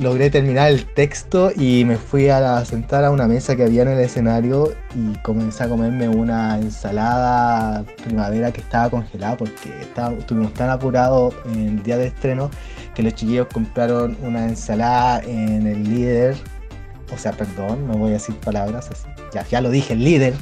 Logré 0.00 0.28
terminar 0.28 0.70
el 0.70 0.86
texto 0.86 1.52
y 1.54 1.84
me 1.84 1.96
fui 1.96 2.28
a 2.28 2.64
sentar 2.64 3.04
a 3.04 3.10
una 3.10 3.28
mesa 3.28 3.54
que 3.54 3.62
había 3.62 3.82
en 3.82 3.88
el 3.88 4.00
escenario 4.00 4.74
y 4.94 5.16
comencé 5.18 5.64
a 5.64 5.68
comerme 5.68 6.08
una 6.08 6.58
ensalada 6.58 7.84
primavera 8.02 8.52
que 8.52 8.60
estaba 8.60 8.90
congelada 8.90 9.36
porque 9.36 9.70
estuvimos 10.18 10.52
tan 10.54 10.70
apurados 10.70 11.34
en 11.46 11.78
el 11.78 11.82
día 11.82 11.96
de 11.96 12.08
estreno 12.08 12.50
que 12.94 13.02
los 13.04 13.14
chiquillos 13.14 13.46
compraron 13.52 14.16
una 14.22 14.46
ensalada 14.46 15.20
en 15.20 15.66
el 15.66 15.84
líder 15.84 16.36
o 17.12 17.18
sea, 17.18 17.32
perdón, 17.32 17.86
no 17.86 17.94
voy 17.94 18.10
a 18.10 18.12
decir 18.14 18.34
palabras 18.36 18.90
así. 18.90 19.06
Ya, 19.32 19.46
ya 19.46 19.60
lo 19.60 19.70
dije, 19.70 19.92
el 19.92 20.04
líder. 20.04 20.34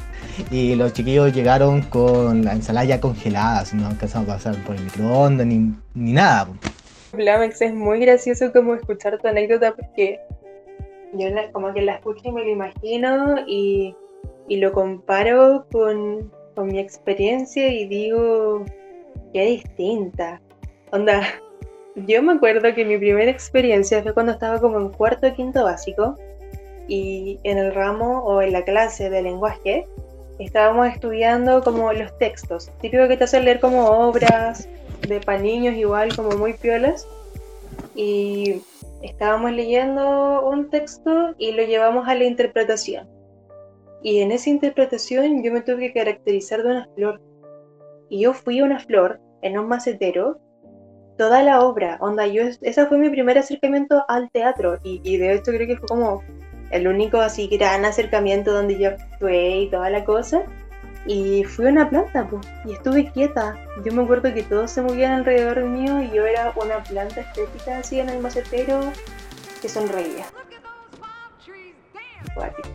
Y 0.50 0.74
los 0.74 0.92
chiquillos 0.92 1.32
llegaron 1.34 1.82
con 1.82 2.44
la 2.44 2.52
ensalada 2.52 2.84
ya 2.84 3.00
congelada, 3.00 3.64
no 3.74 3.88
alcanzamos 3.88 4.28
a 4.28 4.34
pasar 4.34 4.56
por 4.64 4.76
el 4.76 4.84
microondas 4.84 5.46
ni, 5.46 5.74
ni 5.94 6.12
nada. 6.12 6.48
Blamex, 7.12 7.60
es 7.60 7.74
muy 7.74 8.00
gracioso 8.00 8.52
como 8.52 8.74
escuchar 8.74 9.18
tu 9.18 9.28
anécdota 9.28 9.74
porque 9.74 10.20
yo 11.12 11.28
como 11.52 11.72
que 11.74 11.82
la 11.82 11.96
escucho 11.96 12.22
y 12.24 12.32
me 12.32 12.44
lo 12.44 12.50
imagino 12.50 13.36
y, 13.46 13.94
y 14.48 14.56
lo 14.56 14.72
comparo 14.72 15.66
con, 15.70 16.32
con 16.54 16.68
mi 16.68 16.78
experiencia 16.78 17.68
y 17.68 17.86
digo, 17.86 18.64
qué 19.32 19.44
distinta. 19.44 20.40
Onda, 20.90 21.22
yo 21.96 22.22
me 22.22 22.32
acuerdo 22.32 22.74
que 22.74 22.84
mi 22.84 22.96
primera 22.96 23.30
experiencia 23.30 24.02
fue 24.02 24.14
cuando 24.14 24.32
estaba 24.32 24.60
como 24.60 24.78
en 24.78 24.88
cuarto 24.88 25.26
o 25.26 25.34
quinto 25.34 25.64
básico 25.64 26.16
y 26.88 27.38
en 27.44 27.58
el 27.58 27.74
ramo 27.74 28.24
o 28.24 28.42
en 28.42 28.52
la 28.52 28.64
clase 28.64 29.10
de 29.10 29.22
lenguaje 29.22 29.86
estábamos 30.38 30.88
estudiando 30.88 31.62
como 31.62 31.92
los 31.92 32.16
textos, 32.18 32.70
típico 32.80 33.06
que 33.06 33.16
te 33.16 33.24
hacen 33.24 33.44
leer 33.44 33.60
como 33.60 33.84
obras 33.84 34.68
de 35.08 35.20
para 35.20 35.38
niños 35.38 35.74
igual 35.74 36.14
como 36.14 36.30
muy 36.36 36.54
piolas 36.54 37.06
y 37.94 38.62
estábamos 39.02 39.52
leyendo 39.52 40.46
un 40.48 40.70
texto 40.70 41.34
y 41.38 41.52
lo 41.52 41.64
llevamos 41.64 42.08
a 42.08 42.14
la 42.14 42.24
interpretación. 42.24 43.08
Y 44.02 44.20
en 44.20 44.32
esa 44.32 44.50
interpretación 44.50 45.42
yo 45.42 45.52
me 45.52 45.60
tuve 45.60 45.88
que 45.88 45.92
caracterizar 45.92 46.62
de 46.62 46.70
una 46.70 46.88
flor. 46.94 47.20
Y 48.08 48.20
yo 48.20 48.34
fui 48.34 48.60
una 48.60 48.80
flor 48.80 49.20
en 49.42 49.58
un 49.58 49.68
macetero 49.68 50.40
toda 51.16 51.42
la 51.42 51.60
obra. 51.60 51.98
Onda, 52.00 52.26
yo, 52.26 52.42
esa 52.62 52.86
fue 52.86 52.98
mi 52.98 53.10
primer 53.10 53.38
acercamiento 53.38 54.04
al 54.08 54.30
teatro. 54.32 54.78
Y, 54.82 55.00
y 55.04 55.18
de 55.18 55.34
hecho 55.34 55.52
creo 55.52 55.66
que 55.66 55.76
fue 55.76 55.88
como 55.88 56.22
el 56.72 56.88
único 56.88 57.18
así 57.18 57.46
gran 57.46 57.84
acercamiento 57.84 58.52
donde 58.52 58.78
yo 58.78 58.90
actué 58.90 59.60
y 59.60 59.70
toda 59.70 59.90
la 59.90 60.04
cosa. 60.04 60.44
Y 61.06 61.42
fui 61.44 61.66
una 61.66 61.88
planta, 61.90 62.26
pues, 62.28 62.46
y 62.64 62.72
estuve 62.72 63.10
quieta. 63.10 63.56
Yo 63.84 63.92
me 63.92 64.02
acuerdo 64.02 64.32
que 64.32 64.42
todos 64.44 64.70
se 64.70 64.82
movían 64.82 65.12
alrededor 65.12 65.64
mío 65.64 66.00
y 66.00 66.10
yo 66.14 66.24
era 66.24 66.52
una 66.54 66.82
planta 66.84 67.22
estética 67.22 67.78
así 67.78 67.98
en 67.98 68.08
el 68.08 68.20
macetero 68.20 68.80
que 69.60 69.68
sonreía. 69.68 70.26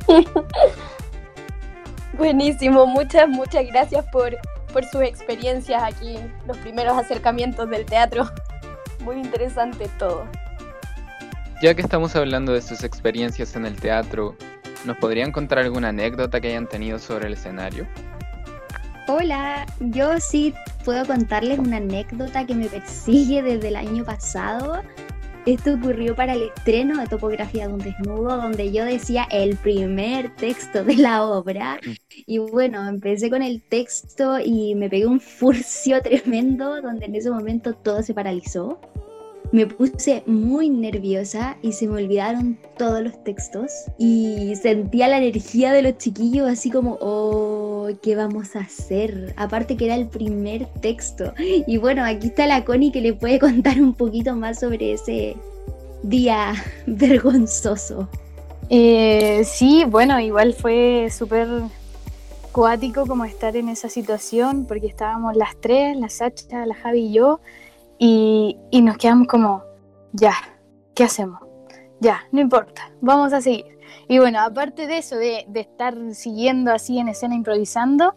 Buenísimo, 2.17 2.85
muchas, 2.85 3.29
muchas 3.29 3.65
gracias 3.67 4.05
por, 4.11 4.35
por 4.73 4.83
sus 4.85 5.01
experiencias 5.01 5.81
aquí, 5.83 6.17
los 6.47 6.57
primeros 6.57 6.97
acercamientos 6.97 7.69
del 7.69 7.85
teatro. 7.85 8.29
Muy 9.01 9.17
interesante 9.17 9.87
todo. 9.97 10.25
Ya 11.61 11.73
que 11.73 11.81
estamos 11.81 12.15
hablando 12.15 12.53
de 12.53 12.61
sus 12.61 12.83
experiencias 12.83 13.55
en 13.55 13.65
el 13.65 13.75
teatro, 13.79 14.35
¿nos 14.85 14.97
podrían 14.97 15.31
contar 15.31 15.59
alguna 15.59 15.89
anécdota 15.89 16.39
que 16.41 16.49
hayan 16.49 16.67
tenido 16.67 16.99
sobre 16.99 17.27
el 17.27 17.33
escenario? 17.33 17.87
Hola, 19.09 19.65
yo 19.79 20.19
sí 20.19 20.53
puedo 20.83 21.05
contarles 21.05 21.59
una 21.59 21.77
anécdota 21.77 22.45
que 22.45 22.53
me 22.53 22.67
persigue 22.67 23.41
desde 23.41 23.69
el 23.69 23.77
año 23.77 24.03
pasado. 24.03 24.81
Esto 25.45 25.75
ocurrió 25.75 26.13
para 26.13 26.33
el 26.33 26.41
estreno 26.41 26.99
de 26.99 27.07
Topografía 27.07 27.69
de 27.69 27.73
un 27.73 27.79
Desnudo, 27.79 28.35
donde 28.35 28.73
yo 28.73 28.83
decía 28.83 29.25
el 29.31 29.55
primer 29.55 30.35
texto 30.35 30.83
de 30.83 30.97
la 30.97 31.23
obra. 31.23 31.79
Y 32.25 32.39
bueno, 32.39 32.85
empecé 32.85 33.29
con 33.29 33.43
el 33.43 33.61
texto 33.61 34.39
y 34.43 34.75
me 34.75 34.89
pegué 34.89 35.05
un 35.05 35.21
furcio 35.21 36.01
tremendo, 36.03 36.81
donde 36.81 37.05
en 37.05 37.15
ese 37.15 37.31
momento 37.31 37.75
todo 37.75 38.03
se 38.03 38.13
paralizó 38.13 38.77
me 39.51 39.65
puse 39.65 40.23
muy 40.25 40.69
nerviosa 40.69 41.57
y 41.61 41.71
se 41.71 41.87
me 41.87 42.03
olvidaron 42.03 42.57
todos 42.77 43.01
los 43.01 43.23
textos 43.23 43.71
y 43.97 44.53
sentía 44.61 45.07
la 45.07 45.17
energía 45.17 45.71
de 45.71 45.81
los 45.81 45.97
chiquillos 45.97 46.49
así 46.49 46.69
como, 46.69 46.97
oh, 46.99 47.89
¿qué 48.01 48.15
vamos 48.15 48.55
a 48.55 48.59
hacer? 48.59 49.33
Aparte 49.37 49.77
que 49.77 49.85
era 49.85 49.95
el 49.95 50.07
primer 50.07 50.65
texto. 50.81 51.33
Y 51.39 51.77
bueno, 51.77 52.03
aquí 52.03 52.27
está 52.27 52.47
la 52.47 52.65
Connie 52.65 52.91
que 52.91 53.01
le 53.01 53.13
puede 53.13 53.39
contar 53.39 53.79
un 53.79 53.93
poquito 53.93 54.35
más 54.35 54.59
sobre 54.59 54.93
ese 54.93 55.35
día 56.03 56.53
vergonzoso. 56.85 58.09
Eh, 58.69 59.43
sí, 59.45 59.85
bueno, 59.87 60.19
igual 60.19 60.53
fue 60.53 61.07
súper 61.09 61.47
cuático 62.51 63.05
como 63.05 63.23
estar 63.23 63.55
en 63.55 63.69
esa 63.69 63.87
situación 63.87 64.65
porque 64.65 64.87
estábamos 64.87 65.37
las 65.37 65.55
tres, 65.61 65.95
la 65.95 66.09
Sacha, 66.09 66.65
la 66.65 66.75
Javi 66.75 67.05
y 67.05 67.13
yo 67.13 67.39
y, 67.99 68.57
nos 68.81 68.97
quedamos 68.97 69.27
como, 69.27 69.63
ya, 70.13 70.33
¿qué 70.95 71.03
hacemos? 71.03 71.41
Ya, 71.99 72.21
no 72.31 72.41
importa, 72.41 72.91
vamos 73.01 73.33
a 73.33 73.41
seguir. 73.41 73.65
Y 74.07 74.19
bueno, 74.19 74.39
aparte 74.41 74.87
de 74.87 74.99
eso, 74.99 75.15
de, 75.15 75.45
estar 75.55 75.95
siguiendo 76.13 76.71
así 76.71 76.99
en 76.99 77.09
escena 77.09 77.35
improvisando, 77.35 78.15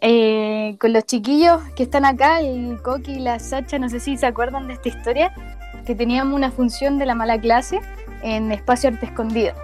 eh, 0.00 0.76
con 0.80 0.92
los 0.92 1.04
chiquillos 1.04 1.62
que 1.76 1.84
están 1.84 2.04
acá, 2.04 2.40
el 2.40 2.82
Coqui 2.82 3.12
y 3.12 3.20
la 3.20 3.38
Sacha, 3.38 3.78
no 3.78 3.88
sé 3.88 4.00
si 4.00 4.16
se 4.16 4.26
acuerdan 4.26 4.66
de 4.66 4.74
esta 4.74 4.88
historia, 4.88 5.34
que 5.86 5.94
teníamos 5.94 6.34
una 6.34 6.50
función 6.50 6.98
de 6.98 7.06
la 7.06 7.14
mala 7.14 7.40
clase 7.40 7.80
en 8.22 8.52
espacio 8.52 8.90
arte 8.90 9.06
escondido. 9.06 9.54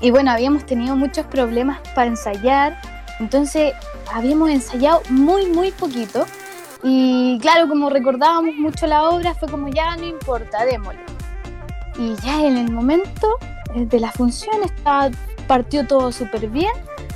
Y 0.00 0.10
bueno, 0.10 0.32
habíamos 0.32 0.66
tenido 0.66 0.96
muchos 0.96 1.26
problemas 1.26 1.78
para 1.94 2.08
ensayar, 2.08 2.78
entonces 3.20 3.72
habíamos 4.12 4.50
ensayado 4.50 5.00
muy, 5.08 5.46
muy 5.46 5.70
poquito 5.70 6.26
y 6.86 7.38
claro, 7.38 7.66
como 7.66 7.88
recordábamos 7.88 8.54
mucho 8.56 8.86
la 8.86 9.08
obra, 9.08 9.34
fue 9.34 9.48
como 9.48 9.68
ya 9.68 9.96
no 9.96 10.04
importa, 10.04 10.66
démosle. 10.66 11.00
Y 11.98 12.14
ya 12.16 12.46
en 12.46 12.58
el 12.58 12.70
momento 12.70 13.38
eh, 13.74 13.86
de 13.86 14.00
la 14.00 14.12
función 14.12 14.56
partió 15.46 15.86
todo 15.86 16.12
súper 16.12 16.48
bien, 16.48 16.72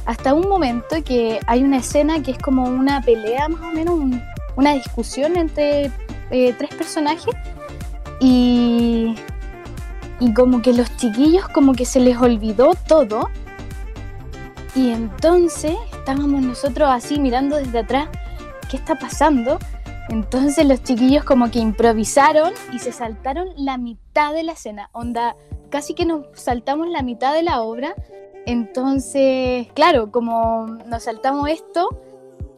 hasta 0.06 0.32
un 0.32 0.48
momento 0.48 0.96
que 1.04 1.38
hay 1.46 1.62
una 1.62 1.78
escena 1.78 2.22
que 2.22 2.30
es 2.30 2.38
como 2.38 2.64
una 2.64 3.02
pelea, 3.02 3.46
más 3.50 3.60
o 3.60 3.70
menos, 3.74 4.00
una 4.56 4.72
discusión 4.72 5.36
entre 5.36 5.92
eh, 6.30 6.54
tres 6.56 6.74
personajes. 6.74 7.34
Y, 8.20 9.16
y 10.18 10.32
como 10.32 10.62
que 10.62 10.72
los 10.72 10.96
chiquillos 10.96 11.46
como 11.48 11.74
que 11.74 11.84
se 11.84 12.00
les 12.00 12.16
olvidó 12.16 12.70
todo. 12.86 13.28
Y 14.74 14.92
entonces 14.92 15.76
estábamos 15.92 16.40
nosotros 16.40 16.88
así 16.90 17.20
mirando 17.20 17.56
desde 17.56 17.80
atrás 17.80 18.08
¿qué 18.68 18.76
está 18.76 18.98
pasando? 18.98 19.58
Entonces 20.08 20.66
los 20.66 20.82
chiquillos 20.82 21.24
como 21.24 21.50
que 21.50 21.58
improvisaron 21.58 22.52
y 22.72 22.78
se 22.78 22.92
saltaron 22.92 23.48
la 23.56 23.76
mitad 23.76 24.32
de 24.32 24.42
la 24.42 24.52
escena, 24.52 24.88
onda, 24.92 25.36
casi 25.70 25.94
que 25.94 26.06
nos 26.06 26.26
saltamos 26.32 26.88
la 26.88 27.02
mitad 27.02 27.34
de 27.34 27.42
la 27.42 27.60
obra. 27.60 27.94
Entonces, 28.46 29.68
claro, 29.74 30.10
como 30.10 30.66
nos 30.86 31.02
saltamos 31.02 31.50
esto, 31.50 31.90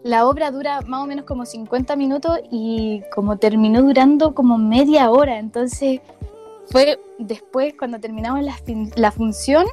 la 0.05 0.27
obra 0.27 0.51
dura 0.51 0.81
más 0.83 1.03
o 1.03 1.07
menos 1.07 1.25
como 1.25 1.45
50 1.45 1.97
minutos 1.97 2.39
y 2.51 3.03
como 3.13 3.39
terminó 3.39 3.83
durando 3.83 4.35
como 4.35 4.57
media 4.57 5.11
hora. 5.11 5.39
Entonces, 5.39 6.01
fue 6.67 7.01
después 7.19 7.75
cuando 7.77 7.99
terminamos 7.99 8.43
la, 8.43 8.55
la 8.95 9.11
función, 9.11 9.67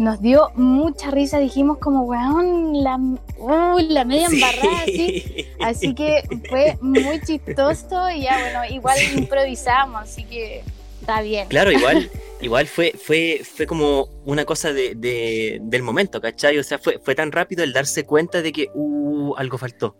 nos 0.00 0.20
dio 0.22 0.50
mucha 0.54 1.10
risa, 1.10 1.38
dijimos 1.38 1.76
como, 1.76 2.04
weón, 2.04 2.82
la, 2.82 2.96
uh, 2.96 3.78
la 3.86 4.04
media 4.06 4.28
embarrada, 4.28 4.82
así. 4.84 5.46
Así 5.60 5.94
que 5.94 6.22
fue 6.48 6.78
muy 6.80 7.20
chistoso 7.20 8.08
y 8.10 8.22
ya, 8.22 8.38
bueno, 8.40 8.74
igual 8.74 8.96
improvisamos, 9.14 10.00
así 10.02 10.24
que 10.24 10.62
está 11.02 11.20
bien. 11.20 11.48
Claro, 11.48 11.70
igual, 11.70 12.10
igual 12.40 12.66
fue, 12.66 12.92
fue, 12.92 13.42
fue 13.44 13.66
como 13.66 14.08
una 14.24 14.46
cosa 14.46 14.72
de, 14.72 14.94
de- 14.94 15.58
del 15.60 15.82
momento, 15.82 16.18
¿cachai? 16.18 16.58
O 16.58 16.64
sea, 16.64 16.78
fue, 16.78 16.98
fue 16.98 17.14
tan 17.14 17.30
rápido 17.30 17.62
el 17.62 17.74
darse 17.74 18.04
cuenta 18.06 18.40
de 18.40 18.52
que, 18.52 18.68
uh, 18.72 19.34
algo 19.36 19.58
faltó. 19.58 19.96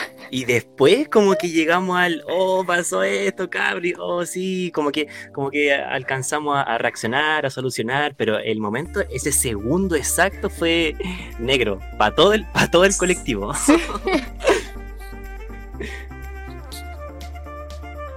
Y 0.32 0.44
después 0.44 1.08
como 1.08 1.34
que 1.34 1.48
llegamos 1.48 1.98
al, 1.98 2.22
oh, 2.28 2.64
pasó 2.64 3.02
esto, 3.02 3.50
cabri, 3.50 3.94
oh, 3.98 4.24
sí, 4.24 4.70
como 4.72 4.92
que, 4.92 5.08
como 5.34 5.50
que 5.50 5.74
alcanzamos 5.74 6.56
a, 6.56 6.62
a 6.62 6.78
reaccionar, 6.78 7.46
a 7.46 7.50
solucionar, 7.50 8.14
pero 8.16 8.38
el 8.38 8.60
momento, 8.60 9.00
ese 9.10 9.32
segundo 9.32 9.96
exacto 9.96 10.48
fue 10.48 10.94
negro, 11.40 11.80
para 11.98 12.14
todo 12.14 12.32
el, 12.32 12.46
para 12.52 12.70
todo 12.70 12.84
el 12.84 12.96
colectivo. 12.96 13.52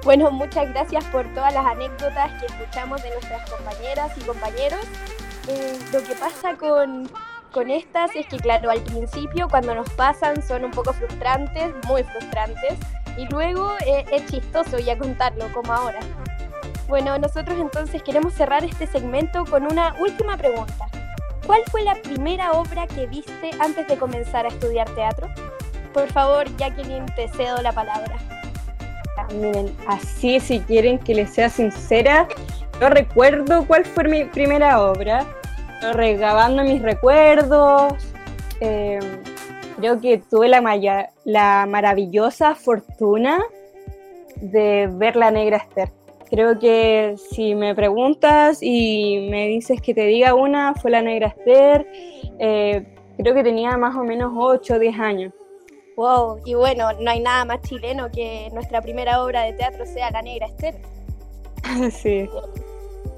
Bueno, 0.03 0.29
muchas 0.31 0.67
gracias 0.69 1.05
por 1.05 1.25
todas 1.33 1.53
las 1.53 1.65
anécdotas 1.65 2.31
que 2.41 2.47
escuchamos 2.47 3.01
de 3.01 3.09
nuestras 3.11 3.49
compañeras 3.49 4.11
y 4.17 4.21
compañeros. 4.21 4.81
Eh, 5.47 5.79
lo 5.93 6.03
que 6.03 6.13
pasa 6.15 6.55
con, 6.57 7.09
con 7.53 7.69
estas 7.69 8.13
es 8.15 8.25
que, 8.25 8.37
claro, 8.37 8.69
al 8.71 8.81
principio 8.81 9.47
cuando 9.47 9.73
nos 9.75 9.89
pasan 9.91 10.41
son 10.41 10.65
un 10.65 10.71
poco 10.71 10.91
frustrantes, 10.91 11.71
muy 11.87 12.03
frustrantes, 12.03 12.73
y 13.15 13.25
luego 13.27 13.71
eh, 13.85 14.03
es 14.11 14.25
chistoso 14.25 14.79
ya 14.79 14.97
contarlo 14.97 15.45
como 15.53 15.71
ahora. 15.71 15.99
Bueno, 16.89 17.17
nosotros 17.19 17.57
entonces 17.59 18.01
queremos 18.01 18.33
cerrar 18.33 18.63
este 18.65 18.87
segmento 18.87 19.45
con 19.45 19.71
una 19.71 19.95
última 20.01 20.35
pregunta. 20.35 20.87
¿Cuál 21.45 21.61
fue 21.71 21.83
la 21.83 21.95
primera 21.95 22.53
obra 22.53 22.87
que 22.87 23.05
viste 23.05 23.51
antes 23.59 23.87
de 23.87 23.97
comenzar 23.97 24.45
a 24.45 24.49
estudiar 24.49 24.89
teatro? 24.95 25.27
Por 25.93 26.07
favor, 26.07 26.45
Jacqueline, 26.57 27.05
te 27.15 27.27
cedo 27.29 27.61
la 27.61 27.71
palabra. 27.71 28.17
Ah, 29.17 29.27
Miren, 29.31 29.75
así 29.87 30.39
si 30.39 30.59
quieren 30.59 30.97
que 30.97 31.13
les 31.13 31.31
sea 31.31 31.49
sincera, 31.49 32.27
no 32.81 32.89
recuerdo 32.89 33.65
cuál 33.67 33.85
fue 33.85 34.05
mi 34.05 34.25
primera 34.25 34.81
obra, 34.81 35.25
regabando 35.91 36.63
mis 36.63 36.81
recuerdos, 36.81 37.93
eh, 38.61 38.99
creo 39.77 39.99
que 39.99 40.19
tuve 40.19 40.47
la, 40.47 40.61
maya- 40.61 41.09
la 41.25 41.65
maravillosa 41.67 42.55
fortuna 42.55 43.43
de 44.37 44.89
ver 44.93 45.15
La 45.15 45.31
Negra 45.31 45.57
Esther. 45.57 45.89
Creo 46.29 46.57
que 46.57 47.15
si 47.31 47.53
me 47.53 47.75
preguntas 47.75 48.59
y 48.61 49.27
me 49.29 49.47
dices 49.47 49.81
que 49.81 49.93
te 49.93 50.05
diga 50.05 50.33
una, 50.33 50.73
fue 50.73 50.89
La 50.91 51.01
Negra 51.01 51.27
Esther, 51.27 51.85
eh, 52.39 52.85
creo 53.17 53.35
que 53.35 53.43
tenía 53.43 53.77
más 53.77 53.95
o 53.95 54.03
menos 54.03 54.33
8 54.35 54.75
o 54.75 54.79
10 54.79 54.99
años. 54.99 55.33
Wow, 55.95 56.39
y 56.43 56.55
bueno, 56.55 56.91
no 56.93 57.11
hay 57.11 57.19
nada 57.19 57.45
más 57.45 57.61
chileno 57.61 58.09
que 58.09 58.49
nuestra 58.51 58.81
primera 58.81 59.23
obra 59.23 59.43
de 59.43 59.53
teatro 59.53 59.85
sea 59.85 60.09
La 60.09 60.23
Negra 60.23 60.47
Esther. 60.47 60.75
sí. 61.91 62.27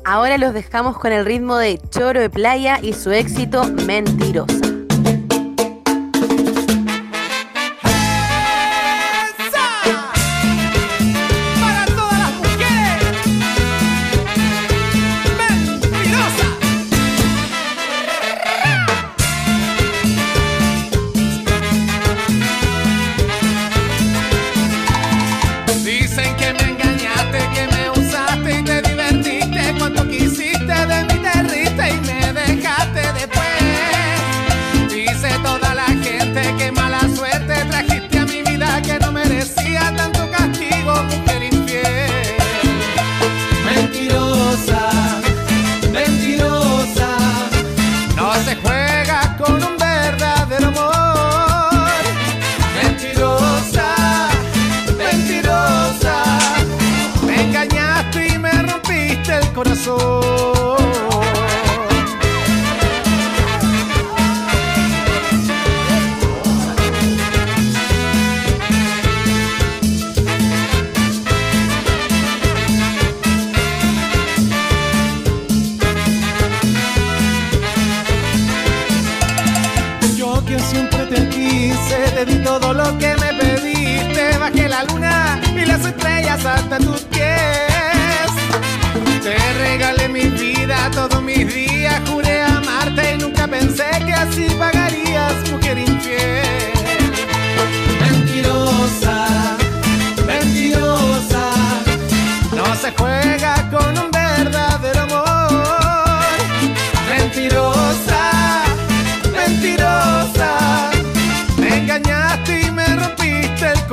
Ahora 0.05 0.37
los 0.37 0.53
dejamos 0.53 0.99
con 0.99 1.11
el 1.11 1.25
ritmo 1.25 1.57
de 1.57 1.79
Choro 1.89 2.21
de 2.21 2.29
Playa 2.29 2.77
y 2.79 2.93
su 2.93 3.09
éxito 3.09 3.63
Mentirosa. 3.87 4.74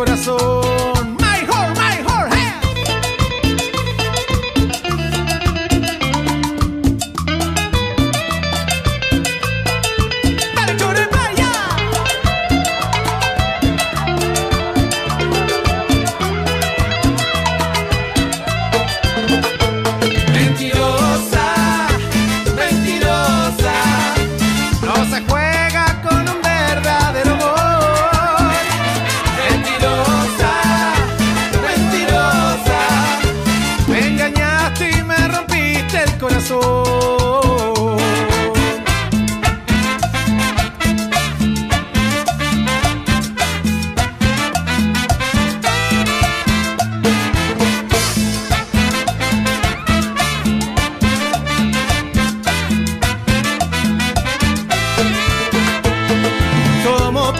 Corazón. 0.05 0.62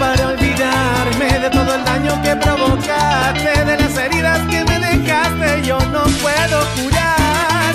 Para 0.03 0.31
olvidarme 0.31 1.39
de 1.39 1.49
todo 1.49 1.77
el 1.77 1.85
daño 1.85 2.21
que 2.25 2.35
provocaste, 2.35 3.65
de 3.65 3.77
las 3.79 3.97
heridas 3.97 4.41
que 4.51 4.65
me 4.65 4.81
dejaste, 4.81 5.63
yo 5.65 5.79
no 5.95 6.03
puedo 6.25 6.59
curar. 6.77 7.73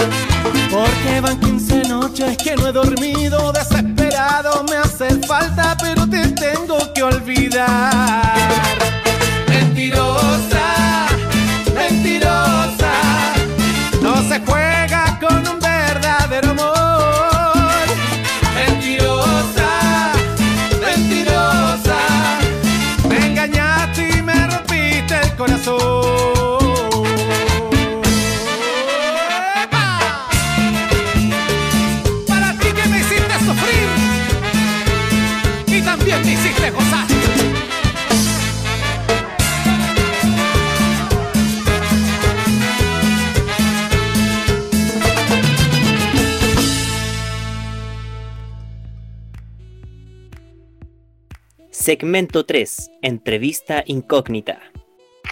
Porque 0.69 1.21
van 1.21 1.39
15 1.39 1.87
noches 1.87 2.37
que 2.37 2.57
no 2.57 2.67
he 2.67 2.73
dormido, 2.73 3.53
desesperado 3.53 4.65
me 4.69 4.75
hace 4.75 5.07
falta, 5.25 5.77
pero 5.79 6.05
te 6.05 6.27
tengo 6.27 6.77
que 6.93 7.03
olvidar. 7.03 8.56
Segmento 51.87 52.45
3. 52.45 52.91
Entrevista 53.01 53.81
incógnita. 53.85 54.59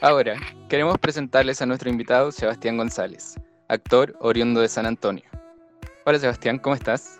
Ahora, 0.02 0.38
queremos 0.70 0.98
presentarles 1.00 1.62
a 1.62 1.65
nuestro 1.65 1.89
invitado 1.89 2.32
Sebastián 2.32 2.78
González, 2.78 3.36
actor 3.68 4.15
oriundo 4.22 4.62
de 4.62 4.70
San 4.70 4.86
Antonio. 4.86 5.26
Hola 6.06 6.18
Sebastián, 6.18 6.58
¿cómo 6.60 6.74
estás? 6.74 7.20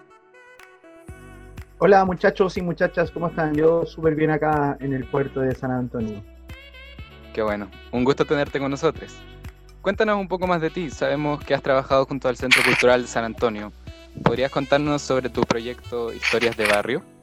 Hola 1.80 2.06
muchachos 2.06 2.56
y 2.56 2.62
muchachas, 2.62 3.12
¿cómo 3.12 3.28
están? 3.28 3.54
Yo 3.56 3.86
súper 3.86 4.16
bien 4.16 4.32
acá 4.32 4.78
en 4.80 4.94
el 4.94 5.04
puerto 5.04 5.42
de 5.42 5.54
San 5.54 5.72
Antonio. 5.72 6.24
Qué 7.34 7.42
bueno, 7.42 7.70
un 7.92 8.06
gusto 8.06 8.24
tenerte 8.24 8.58
con 8.58 8.72
nosotros. 8.72 9.18
Cuéntanos 9.82 10.18
un 10.18 10.30
poco 10.30 10.48
más 10.48 10.62
de 10.62 10.70
ti, 10.70 10.90
sabemos 10.90 11.44
que 11.44 11.54
has 11.54 11.62
trabajado 11.62 12.06
junto 12.06 12.30
al 12.30 12.38
Centro 12.38 12.64
Cultural 12.64 13.02
de 13.02 13.10
San 13.10 13.26
Antonio. 13.26 13.74
¿Podrías 14.24 14.50
contarnos 14.50 15.02
sobre 15.02 15.28
tu 15.28 15.42
proyecto 15.42 16.14
Historias 16.14 16.56
de 16.56 16.68
Barrio? 16.68 17.15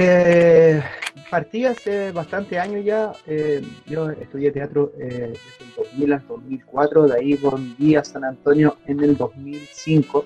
Eh, 0.00 0.80
partí 1.28 1.64
hace 1.64 2.12
bastante 2.12 2.56
años 2.56 2.84
ya. 2.84 3.12
eh, 3.26 3.60
yo 3.84 4.10
estudié 4.10 4.52
teatro 4.52 4.92
eh, 4.96 5.32
desde 5.32 5.64
el 5.64 5.74
2000 5.76 6.12
al 6.12 6.24
2004, 6.28 7.08
de 7.08 7.16
ahí 7.18 7.34
volví 7.34 7.96
a 7.96 8.04
San 8.04 8.22
Antonio 8.24 8.76
en 8.86 9.02
el 9.02 9.16
2005 9.16 10.24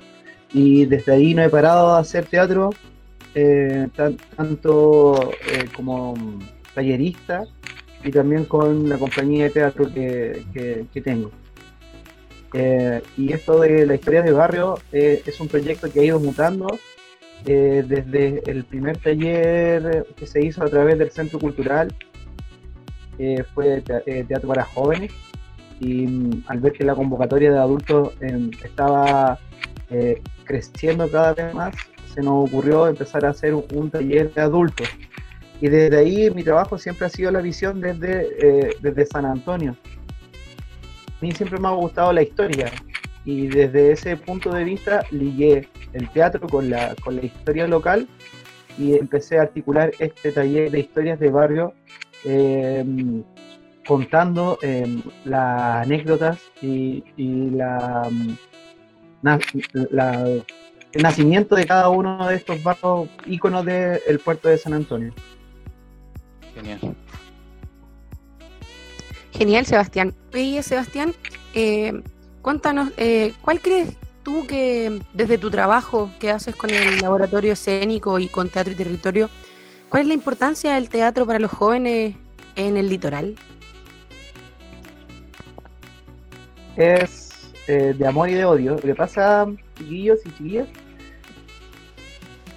y 0.52 0.84
desde 0.84 1.12
ahí 1.14 1.32
no 1.34 1.42
he 1.42 1.48
parado 1.48 1.94
de 1.94 2.00
hacer 2.02 2.26
teatro, 2.26 2.68
eh, 3.34 3.88
tan- 3.96 4.18
tanto 4.36 5.30
eh, 5.50 5.64
como 5.74 6.12
tallerista 6.74 7.44
y 8.04 8.10
también 8.10 8.44
con 8.44 8.90
la 8.90 8.98
compañía 8.98 9.44
de 9.44 9.50
teatro 9.50 9.86
que, 9.90 10.44
que- 10.52 10.84
que 10.92 11.00
tengo. 11.00 11.30
Eh, 12.52 13.00
y 13.16 13.32
esto 13.32 13.60
de 13.60 13.86
la 13.86 13.94
historia 13.94 14.20
de 14.20 14.32
barrio 14.32 14.78
es 14.92 15.40
un 15.40 15.48
proyecto 15.48 15.90
que 15.90 16.00
ha 16.00 16.04
ido 16.04 16.20
mutando 16.20 16.66
eh, 17.44 17.84
desde 17.86 18.42
el 18.48 18.64
primer 18.64 18.98
taller 18.98 20.06
que 20.16 20.26
se 20.26 20.44
hizo 20.44 20.62
a 20.62 20.68
través 20.68 20.98
del 20.98 21.10
Centro 21.10 21.40
Cultural, 21.40 21.92
eh, 23.18 23.42
fue 23.54 23.82
eh, 24.06 24.24
Teatro 24.26 24.48
para 24.48 24.64
Jóvenes, 24.64 25.12
y 25.80 26.06
mm, 26.06 26.44
al 26.46 26.60
ver 26.60 26.72
que 26.72 26.84
la 26.84 26.94
convocatoria 26.94 27.50
de 27.50 27.58
adultos 27.58 28.14
em, 28.20 28.50
estaba 28.62 29.38
creciendo 30.44 31.06
cada 31.10 31.34
vez 31.34 31.52
más, 31.52 31.74
se 32.14 32.22
nos 32.22 32.48
ocurrió 32.48 32.88
empezar 32.88 33.26
a 33.26 33.30
hacer 33.30 33.52
un, 33.54 33.90
taller 33.90 34.32
de 34.32 34.40
adultos. 34.40 34.88
Y 35.60 35.68
desde 35.68 35.98
ahí 35.98 36.30
mi 36.30 36.42
trabajo 36.42 36.78
siempre 36.78 37.06
ha 37.06 37.10
sido 37.10 37.30
la 37.30 37.42
visión 37.42 37.78
desde, 37.78 38.74
desde 38.80 39.04
San 39.04 39.26
Antonio. 39.26 39.76
A 41.06 41.18
mí 41.20 41.32
siempre 41.32 41.60
me 41.60 41.68
ha 41.68 41.72
gustado 41.72 42.10
la 42.10 42.22
historia 42.22 42.72
y 43.24 43.46
desde 43.48 43.92
ese 43.92 44.16
punto 44.16 44.50
de 44.52 44.64
vista 44.64 45.04
ligué 45.10 45.68
el 45.92 46.08
teatro 46.10 46.46
con 46.48 46.70
la, 46.70 46.94
con 47.04 47.16
la 47.16 47.24
historia 47.24 47.66
local 47.66 48.08
y 48.78 48.94
empecé 48.96 49.38
a 49.38 49.42
articular 49.42 49.92
este 49.98 50.32
taller 50.32 50.70
de 50.70 50.80
historias 50.80 51.20
de 51.20 51.30
barrio 51.30 51.74
eh, 52.24 52.84
contando 53.86 54.58
eh, 54.62 55.02
las 55.24 55.84
anécdotas 55.86 56.38
y, 56.60 57.04
y 57.16 57.50
la, 57.50 58.08
na- 59.22 59.38
la- 59.90 60.24
el 60.92 61.02
nacimiento 61.02 61.54
de 61.54 61.64
cada 61.66 61.88
uno 61.88 62.28
de 62.28 62.36
estos 62.36 62.62
barrios 62.62 63.08
íconos 63.26 63.64
del 63.64 64.18
puerto 64.22 64.48
de 64.48 64.58
San 64.58 64.74
Antonio. 64.74 65.12
Genial. 66.54 66.94
Genial, 69.32 69.64
Sebastián. 69.66 70.12
Oye, 70.34 70.62
Sebastián, 70.62 71.14
eh, 71.54 72.02
cuéntanos, 72.42 72.90
eh, 72.96 73.32
¿cuál 73.40 73.60
crees 73.60 73.96
tú 74.22 74.46
que 74.46 75.00
desde 75.14 75.38
tu 75.38 75.50
trabajo 75.50 76.10
que 76.20 76.30
haces 76.30 76.54
con 76.54 76.70
el 76.70 77.00
laboratorio 77.00 77.54
escénico 77.54 78.18
y 78.18 78.28
con 78.28 78.48
Teatro 78.48 78.72
y 78.72 78.76
Territorio, 78.76 79.30
cuál 79.88 80.02
es 80.02 80.08
la 80.08 80.14
importancia 80.14 80.74
del 80.74 80.88
teatro 80.88 81.26
para 81.26 81.38
los 81.38 81.50
jóvenes 81.50 82.16
en 82.56 82.76
el 82.76 82.88
litoral? 82.88 83.36
es 86.76 87.52
eh, 87.66 87.94
de 87.96 88.06
amor 88.06 88.28
y 88.28 88.34
de 88.34 88.44
odio. 88.44 88.72
Lo 88.72 88.80
que 88.80 88.94
pasa, 88.94 89.46
chiquillos 89.76 90.20
y 90.24 90.30
chiquillas, 90.30 90.68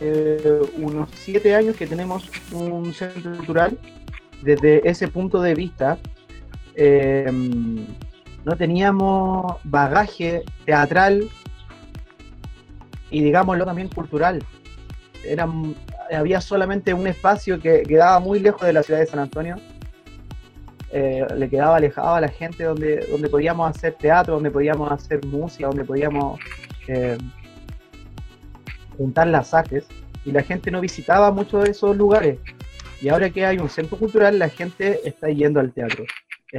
eh, 0.02 0.62
unos 0.78 1.10
siete 1.14 1.56
años 1.56 1.76
que 1.76 1.88
tenemos 1.88 2.30
un 2.52 2.94
centro 2.94 3.36
cultural, 3.38 3.78
desde 4.42 4.88
ese 4.88 5.08
punto 5.08 5.42
de 5.42 5.56
vista, 5.56 5.98
eh, 6.76 7.32
no 8.46 8.56
teníamos 8.56 9.58
bagaje 9.64 10.44
teatral 10.66 11.28
y 13.10 13.24
digámoslo 13.24 13.66
también 13.66 13.90
cultural. 13.90 14.44
Había 16.16 16.40
solamente 16.40 16.94
un 16.94 17.08
espacio 17.08 17.60
que 17.60 17.82
quedaba 17.84 18.20
muy 18.20 18.40
lejos 18.40 18.62
de 18.62 18.74
la 18.74 18.84
ciudad 18.84 19.00
de 19.00 19.08
San 19.08 19.20
Antonio, 19.20 19.58
eh, 20.92 21.26
le 21.36 21.50
quedaba 21.50 21.78
alejado 21.78 22.16
a 22.16 22.22
la 22.22 22.30
gente 22.30 22.64
donde, 22.64 23.08
donde 23.12 23.28
podíamos 23.28 23.70
hacer 23.70 23.96
teatro, 23.96 24.36
donde 24.36 24.52
podíamos 24.52 24.92
hacer 24.92 25.26
música, 25.26 25.68
donde 25.68 25.84
podíamos 25.84 26.40
eh, 26.88 27.18
juntar 28.96 29.28
las 29.28 29.54
artes 29.54 29.88
y 30.24 30.32
la 30.32 30.44
gente 30.44 30.72
no 30.72 30.80
visitaba 30.80 31.32
muchos 31.32 31.64
de 31.64 31.72
esos 31.72 31.98
lugares. 31.98 32.40
Y 33.02 33.10
ahora 33.10 33.30
que 33.30 33.46
hay 33.46 33.58
un 33.58 33.70
centro 33.70 33.98
cultural, 33.98 34.40
la 34.40 34.50
gente 34.50 35.02
está 35.04 35.28
yendo 35.30 35.60
al 35.60 35.74
teatro, 35.74 36.06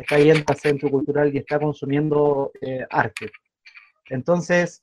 está 0.00 0.18
yendo 0.18 0.44
al 0.46 0.56
centro 0.56 0.90
cultural 0.90 1.35
y 1.35 1.38
está 1.38 1.59
consumiendo 1.59 2.52
eh, 2.61 2.85
arte. 2.90 3.30
Entonces, 4.11 4.82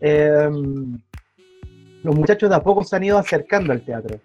eh, 0.00 0.48
los 2.02 2.14
muchachos 2.14 2.48
de 2.50 2.56
a 2.56 2.62
poco 2.62 2.84
se 2.84 2.96
han 2.96 3.04
ido 3.04 3.18
acercando 3.18 3.72
al 3.72 3.84
teatro. 3.84 4.20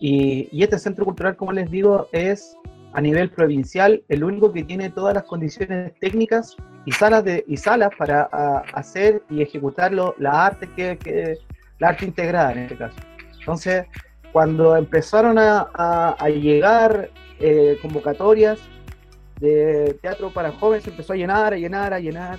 Y, 0.00 0.48
y 0.52 0.62
este 0.62 0.78
centro 0.78 1.04
cultural, 1.04 1.36
como 1.36 1.52
les 1.52 1.70
digo, 1.70 2.08
es 2.12 2.56
a 2.92 3.00
nivel 3.00 3.30
provincial 3.30 4.02
el 4.08 4.24
único 4.24 4.52
que 4.52 4.64
tiene 4.64 4.90
todas 4.90 5.14
las 5.14 5.24
condiciones 5.24 5.92
técnicas 6.00 6.56
y 6.86 6.92
salas 6.92 7.22
de 7.24 7.44
y 7.46 7.56
salas 7.56 7.90
para 7.98 8.28
a, 8.32 8.58
hacer 8.72 9.22
y 9.28 9.42
ejecutar 9.42 9.92
lo- 9.92 10.14
la 10.18 10.46
arte 10.46 10.68
que, 10.74 10.96
que- 10.96 11.36
la 11.80 11.88
arte 11.88 12.06
integrada 12.06 12.52
en 12.52 12.58
este 12.60 12.76
caso 12.78 12.96
entonces 13.40 13.84
cuando 14.32 14.74
empezaron 14.74 15.38
a, 15.38 15.68
a- 15.74 16.16
a 16.18 16.28
llegar 16.30 17.10
eh, 17.40 17.76
convocatorias 17.82 18.58
de 19.40 19.98
teatro 20.00 20.30
para 20.30 20.52
jóvenes 20.52 20.86
empezó 20.86 21.12
a 21.12 21.16
llenar 21.16 21.54
a 21.54 21.56
llenar 21.56 21.92
a 21.94 22.00
llenar. 22.00 22.38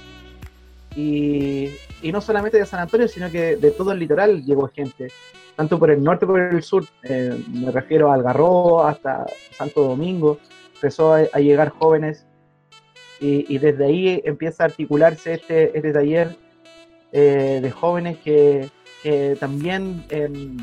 Y, 0.95 1.69
y 2.01 2.12
no 2.12 2.19
solamente 2.19 2.57
de 2.57 2.65
San 2.65 2.79
Antonio 2.79 3.07
sino 3.07 3.29
que 3.29 3.55
de 3.57 3.71
todo 3.71 3.91
el 3.91 3.99
litoral 3.99 4.43
llegó 4.43 4.67
gente. 4.67 5.09
Tanto 5.55 5.77
por 5.77 5.91
el 5.91 6.01
norte 6.01 6.25
como 6.25 6.38
por 6.38 6.55
el 6.55 6.63
sur, 6.63 6.85
eh, 7.03 7.38
me 7.51 7.69
refiero 7.71 8.09
a 8.09 8.15
Algarrobo 8.15 8.83
hasta 8.83 9.25
Santo 9.51 9.83
Domingo, 9.83 10.39
empezó 10.75 11.13
a, 11.13 11.23
a 11.33 11.39
llegar 11.39 11.69
jóvenes. 11.69 12.25
Y, 13.19 13.53
y 13.53 13.57
desde 13.57 13.85
ahí 13.85 14.21
empieza 14.23 14.63
a 14.63 14.67
articularse 14.67 15.33
este, 15.33 15.77
este 15.77 15.91
taller 15.91 16.38
eh, 17.12 17.59
de 17.62 17.71
jóvenes 17.71 18.17
que, 18.19 18.69
que 19.03 19.35
también 19.38 20.05
em, 20.09 20.55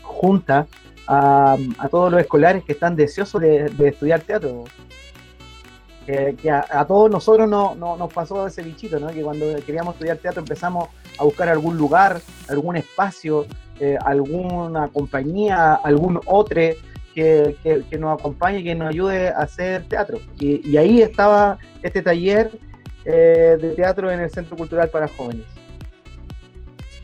junta 0.00 0.66
a, 1.06 1.56
a 1.78 1.88
todos 1.88 2.10
los 2.10 2.20
escolares 2.20 2.64
que 2.64 2.72
están 2.72 2.96
deseosos 2.96 3.40
de, 3.40 3.68
de 3.68 3.88
estudiar 3.88 4.20
teatro. 4.20 4.64
Que, 6.06 6.36
que 6.40 6.50
a, 6.50 6.64
a 6.70 6.86
todos 6.86 7.10
nosotros 7.10 7.48
no, 7.48 7.74
no- 7.74 7.96
nos 7.96 8.12
pasó 8.12 8.46
ese 8.46 8.62
bichito, 8.62 9.00
¿no? 9.00 9.08
que 9.08 9.22
cuando 9.22 9.46
queríamos 9.66 9.94
estudiar 9.94 10.18
teatro 10.18 10.40
empezamos 10.40 10.88
a 11.18 11.24
buscar 11.24 11.48
algún 11.48 11.76
lugar, 11.76 12.20
algún 12.48 12.76
espacio, 12.76 13.44
eh, 13.80 13.98
alguna 14.04 14.86
compañía, 14.88 15.74
algún 15.74 16.20
otro 16.26 16.60
que, 17.12 17.56
que- 17.62 17.82
que 17.90 17.98
nos 17.98 18.20
acompañe, 18.20 18.62
que 18.62 18.74
nos 18.76 18.88
ayude 18.90 19.30
a 19.30 19.38
hacer 19.38 19.84
teatro. 19.88 20.18
Y, 20.38 20.64
y 20.70 20.76
ahí 20.76 21.02
estaba 21.02 21.58
este 21.82 22.02
taller 22.02 22.52
eh, 23.04 23.58
de 23.60 23.70
teatro 23.74 24.10
en 24.12 24.20
el 24.20 24.30
Centro 24.30 24.56
Cultural 24.56 24.88
para 24.90 25.08
Jóvenes. 25.08 25.44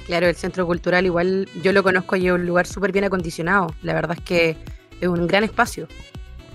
Claro, 0.06 0.26
el 0.26 0.34
centro 0.34 0.66
cultural 0.66 1.06
igual 1.06 1.48
yo 1.62 1.72
lo 1.72 1.82
conozco 1.82 2.16
y 2.16 2.26
es 2.26 2.32
un 2.32 2.44
lugar 2.46 2.66
súper 2.66 2.92
bien 2.92 3.04
acondicionado. 3.04 3.68
La 3.82 3.94
verdad 3.94 4.16
es 4.18 4.24
que 4.24 4.56
es 5.00 5.08
un 5.08 5.26
gran 5.26 5.44
espacio. 5.44 5.86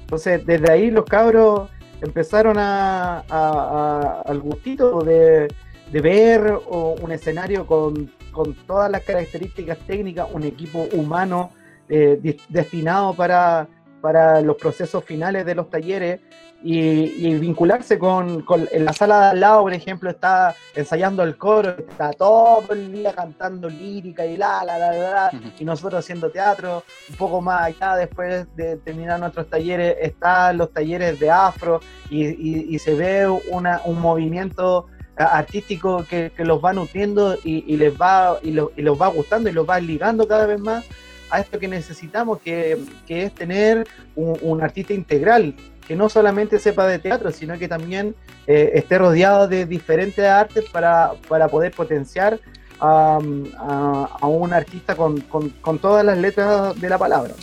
Entonces, 0.01 0.45
desde 0.45 0.71
ahí 0.71 0.91
los 0.91 1.05
cabros 1.05 1.69
empezaron 2.01 2.57
a, 2.59 4.21
al 4.25 4.39
gustito 4.39 5.01
de, 5.01 5.47
de 5.91 6.01
ver 6.01 6.51
o- 6.67 6.95
un 7.01 7.11
escenario 7.11 7.65
con, 7.65 8.11
con 8.31 8.53
todas 8.65 8.89
las 8.91 9.01
características 9.03 9.77
técnicas, 9.87 10.27
un 10.31 10.43
equipo 10.43 10.87
humano 10.93 11.51
eh, 11.89 12.19
destinado 12.49 13.13
para, 13.13 13.67
para 14.01 14.41
los 14.41 14.57
procesos 14.57 15.03
finales 15.03 15.45
de 15.45 15.55
los 15.55 15.69
talleres 15.69 16.19
y, 16.63 16.79
y 16.79 17.35
vincularse 17.35 17.99
con, 17.99 18.41
con- 18.41 18.67
en 18.71 18.85
la 18.85 18.93
sala 18.93 19.19
de 19.19 19.25
al 19.27 19.39
lado, 19.39 19.61
por 19.61 19.73
ejemplo, 19.73 20.09
está 20.09 20.55
ensayando 20.75 21.21
el 21.23 21.37
coro, 21.37 21.69
está 21.77 22.11
todo 22.13 22.73
el 22.73 22.91
día 22.91 23.13
cantando 23.13 23.69
lírica 23.69 24.25
y 24.25 24.37
la, 24.37 24.63
la, 24.65 24.77
la, 24.79 24.91
la, 24.91 25.31
y 25.59 25.63
nosotros 25.63 25.99
haciendo 26.03 26.29
teatro, 26.31 26.83
un 27.09 27.15
poco 27.15 27.41
más 27.41 27.61
allá, 27.61 27.95
después 27.95 28.47
de 28.55 28.77
terminar 28.77 29.19
nuestros 29.19 29.47
talleres, 29.49 29.95
están 30.01 30.57
los 30.57 30.71
talleres 30.73 31.19
de 31.19 31.29
afro 31.29 31.79
y, 32.09 32.25
y- 32.25 32.65
y 32.75 32.79
se 32.79 32.95
ve 32.95 33.27
una- 33.51 33.81
un 33.85 33.99
movimiento 34.01 34.87
artístico 35.15 36.05
que, 36.09 36.31
que 36.35 36.45
los 36.45 36.63
va 36.63 36.73
nutriendo 36.73 37.35
y, 37.43 37.63
y 37.71 37.77
les 37.77 37.93
va 37.99 38.37
y, 38.41 38.51
lo- 38.51 38.71
y 38.75 38.81
los 38.81 38.99
va 39.01 39.07
gustando 39.07 39.49
y 39.49 39.51
los 39.53 39.67
va 39.67 39.79
ligando 39.79 40.27
cada 40.27 40.45
vez 40.45 40.59
más 40.59 40.85
a 41.29 41.39
esto 41.41 41.59
que 41.59 41.67
necesitamos, 41.67 42.39
que, 42.39 42.77
que 43.05 43.23
es 43.23 43.33
tener 43.33 43.85
un, 44.15 44.37
un 44.41 44.61
artista 44.61 44.93
integral, 44.93 45.53
que 45.87 45.95
no 45.95 46.09
solamente 46.09 46.59
sepa 46.59 46.85
de 46.85 46.99
teatro, 46.99 47.31
sino 47.31 47.57
que 47.57 47.67
también 47.67 48.13
eh, 48.45 48.71
esté 48.73 48.97
rodeado 48.97 49.47
de 49.47 49.65
diferentes 49.65 50.25
artes 50.25 50.65
para, 50.69 51.13
para 51.27 51.47
poder 51.47 51.71
potenciar 51.71 52.39
a, 52.79 53.17
un 53.17 54.53
artista 54.53 54.95
con, 54.95 55.19
con- 55.21 55.49
con 55.49 55.79
todas 55.79 56.05
las 56.05 56.17
letras 56.17 56.79
de 56.79 56.89
la 56.89 56.97
palabra. 56.97 57.33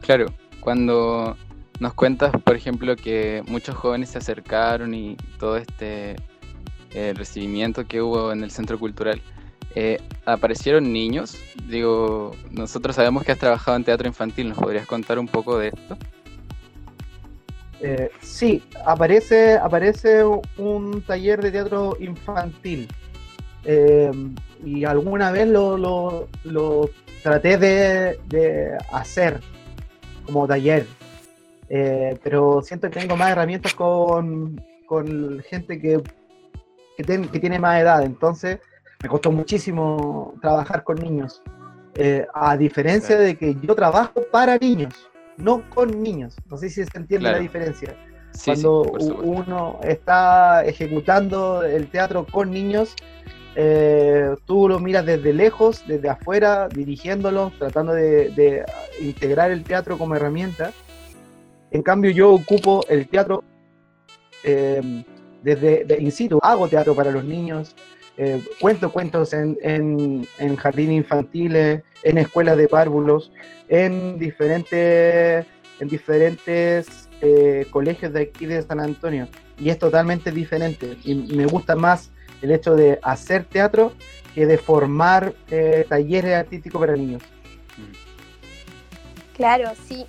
Claro, 0.00 0.26
cuando 0.60 1.36
nos 1.80 1.94
cuentas, 1.94 2.32
por 2.42 2.56
ejemplo, 2.56 2.96
que 2.96 3.42
muchos 3.46 3.74
jóvenes 3.76 4.10
se 4.10 4.18
acercaron 4.18 4.94
y 4.94 5.16
todo 5.38 5.56
este 5.56 6.16
eh, 6.92 7.12
recibimiento 7.16 7.86
que 7.86 8.00
hubo 8.02 8.32
en 8.32 8.42
el 8.42 8.50
centro 8.50 8.78
cultural, 8.78 9.20
eh, 9.74 9.98
¿aparecieron 10.24 10.92
niños? 10.92 11.36
Digo, 11.68 12.32
nosotros 12.50 12.96
sabemos 12.96 13.24
que 13.24 13.32
has 13.32 13.38
trabajado 13.38 13.76
en 13.76 13.84
teatro 13.84 14.06
infantil, 14.06 14.48
¿nos 14.48 14.58
podrías 14.58 14.86
contar 14.86 15.18
un 15.18 15.26
poco 15.28 15.58
de 15.58 15.68
esto? 15.68 15.96
Eh, 17.86 18.10
sí, 18.22 18.62
aparece, 18.86 19.58
aparece 19.58 20.24
un 20.56 21.02
taller 21.06 21.42
de 21.42 21.50
teatro 21.50 21.96
infantil. 22.00 22.88
Eh, 23.64 24.10
y 24.64 24.84
alguna 24.86 25.30
vez 25.30 25.48
lo, 25.48 25.76
lo- 25.76 26.28
lo 26.44 26.88
traté 27.22 27.58
de, 27.58 28.18
de 28.26 28.70
hacer 28.90 29.38
como 30.24 30.46
taller. 30.46 30.86
Eh, 31.68 32.18
pero 32.22 32.62
siento 32.62 32.88
que 32.90 33.00
tengo 33.00 33.16
más 33.16 33.30
herramientas 33.32 33.74
con, 33.74 34.58
con 34.86 35.40
gente 35.40 35.78
que, 35.78 36.00
que, 36.96 37.04
ten- 37.04 37.28
que 37.28 37.38
tiene 37.38 37.58
más 37.58 37.82
edad. 37.82 38.02
Entonces 38.02 38.60
me 39.02 39.10
costó 39.10 39.30
muchísimo 39.30 40.32
trabajar 40.40 40.84
con 40.84 40.96
niños. 40.96 41.42
A 42.32 42.56
diferencia 42.56 43.16
de 43.18 43.36
que 43.36 43.54
yo 43.60 43.74
trabajo 43.74 44.22
para 44.32 44.56
niños, 44.56 45.08
no 45.36 45.68
con 45.70 46.02
niños. 46.02 46.36
No 46.50 46.56
sé 46.56 46.68
si 46.68 46.84
se 46.84 46.98
entiende 46.98 47.24
Claro. 47.24 47.36
la 47.36 47.42
diferencia. 47.42 47.96
Sí, 48.32 48.50
Cuando 48.50 48.84
sí, 48.98 49.12
uno 49.22 49.78
está 49.82 50.64
ejecutando 50.64 51.62
el 51.62 51.86
teatro 51.88 52.26
con 52.30 52.50
niños, 52.50 52.94
eh, 53.54 54.34
tú 54.46 54.68
lo 54.68 54.80
miras 54.80 55.06
desde 55.06 55.32
lejos, 55.32 55.84
desde 55.86 56.08
afuera, 56.08 56.68
dirigiéndolos, 56.68 57.56
tratando 57.58 57.92
de, 57.92 58.30
de 58.30 58.64
integrar 59.00 59.52
el 59.52 59.62
teatro 59.62 59.96
como 59.96 60.16
herramienta. 60.16 60.72
En 61.70 61.82
cambio, 61.82 62.10
yo 62.10 62.32
ocupo 62.32 62.84
el 62.88 63.08
teatro 63.08 63.44
eh, 64.42 65.04
desde 65.42 65.84
de 65.84 66.00
in 66.00 66.10
situ, 66.10 66.38
hago 66.42 66.68
teatro 66.68 66.94
para 66.94 67.10
los 67.12 67.24
niños, 67.24 67.76
eh, 68.16 68.42
cuento 68.60 68.92
cuentos 68.92 69.32
en, 69.32 69.58
en, 69.62 70.26
en 70.38 70.56
jardines 70.56 70.96
infantiles, 70.96 71.82
en 72.02 72.18
escuelas 72.18 72.56
de 72.56 72.68
párvulos, 72.68 73.32
en 73.68 74.18
diferentes, 74.18 75.46
en 75.80 75.88
diferentes 75.88 77.08
eh, 77.20 77.66
colegios 77.70 78.12
de 78.12 78.22
aquí 78.22 78.46
de 78.46 78.62
San 78.62 78.80
Antonio. 78.80 79.28
Y 79.58 79.70
es 79.70 79.78
totalmente 79.78 80.30
diferente. 80.30 80.96
Y 81.04 81.14
me 81.14 81.46
gusta 81.46 81.76
más 81.76 82.10
el 82.42 82.52
hecho 82.52 82.74
de 82.74 82.98
hacer 83.02 83.44
teatro 83.44 83.92
que 84.34 84.46
de 84.46 84.58
formar 84.58 85.32
eh, 85.50 85.86
talleres 85.88 86.34
artísticos 86.34 86.80
para 86.80 86.96
niños. 86.96 87.22
Claro, 89.36 89.70
sí. 89.88 90.06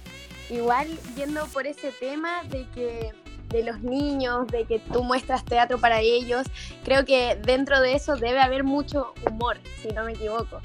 Igual 0.49 0.87
yendo 1.15 1.45
por 1.47 1.65
ese 1.65 1.91
tema 1.91 2.43
de 2.43 2.67
que 2.75 3.11
de 3.55 3.63
los 3.63 3.81
niños, 3.81 4.47
de 4.47 4.65
que 4.65 4.79
tú 4.79 5.03
muestras 5.03 5.45
teatro 5.45 5.77
para 5.77 6.01
ellos, 6.01 6.45
creo 6.83 7.05
que 7.05 7.37
dentro 7.45 7.79
de 7.79 7.93
eso 7.95 8.15
debe 8.17 8.39
haber 8.39 8.63
mucho 8.63 9.13
humor, 9.29 9.57
si 9.81 9.87
no 9.89 10.03
me 10.03 10.11
equivoco. 10.13 10.59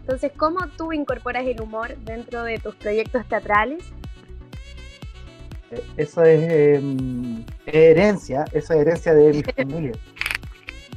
Entonces, 0.00 0.32
¿cómo 0.36 0.60
tú 0.76 0.92
incorporas 0.92 1.46
el 1.46 1.60
humor 1.60 1.96
dentro 2.04 2.42
de 2.44 2.58
tus 2.58 2.74
proyectos 2.76 3.26
teatrales? 3.28 3.82
Eh, 5.70 5.82
Eso 5.96 6.22
es 6.24 6.40
eh, 6.42 6.80
herencia, 7.66 8.44
eso 8.52 8.74
es 8.74 8.80
herencia 8.80 9.14
de 9.14 9.32
mi 9.32 9.42
familia. 9.56 9.92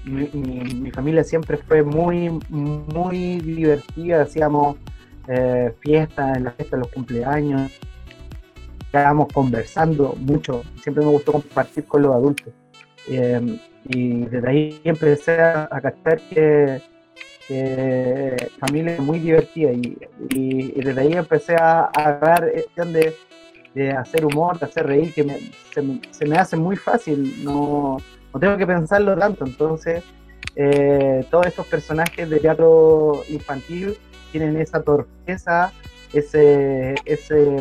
Mi, 0.04 0.28
mi- 0.34 0.74
mi 0.76 0.92
familia 0.92 1.24
siempre 1.24 1.58
fue 1.58 1.84
muy, 1.84 2.30
muy 2.50 3.40
divertida, 3.40 4.24
hacíamos 4.24 4.78
eh, 5.28 5.74
fiestas, 5.82 6.38
en 6.38 6.46
las 6.46 6.56
fiestas 6.56 6.80
de 6.80 6.84
los 6.86 6.92
cumpleaños, 6.92 7.72
estábamos 8.92 9.32
conversando 9.32 10.16
mucho, 10.20 10.64
siempre 10.82 11.06
me 11.06 11.12
gustó 11.12 11.32
compartir 11.32 11.86
con 11.86 12.02
los 12.02 12.14
adultos. 12.14 12.54
Eh, 13.08 13.58
y 13.86 14.26
desde 14.26 14.50
ahí 14.50 14.82
empecé 14.84 15.40
a, 15.42 15.68
captar 15.82 16.20
que, 16.30 16.82
que 17.48 18.50
familia 18.60 18.96
es 18.96 19.00
muy 19.00 19.20
divertida 19.20 19.72
y, 19.72 19.98
y- 20.32 20.82
desde 20.82 21.02
ahí 21.02 21.14
empecé 21.14 21.56
a, 21.56 21.84
a 21.84 21.90
agarrar 21.94 22.52
cuestión 22.52 22.92
de, 22.92 23.92
hacer 23.92 24.26
humor, 24.26 24.60
de 24.60 24.66
hacer 24.66 24.86
reír, 24.86 25.14
que 25.14 25.40
se, 25.74 26.26
me, 26.26 26.38
hace 26.38 26.58
muy 26.58 26.76
fácil, 26.76 27.46
no, 27.46 27.98
no 28.34 28.40
tengo 28.42 28.58
que 28.58 28.68
pensarlo 28.68 29.18
tanto, 29.18 29.46
entonces 29.46 30.04
eh, 30.58 31.26
todos 31.32 31.48
estos 31.48 31.66
personajes 31.68 32.30
de 32.30 32.40
teatro 32.42 33.24
infantil 33.30 33.98
tienen 34.34 34.58
esa 34.58 34.82
torpeza, 34.84 35.72
ese, 36.14 36.96
ese, 37.06 37.56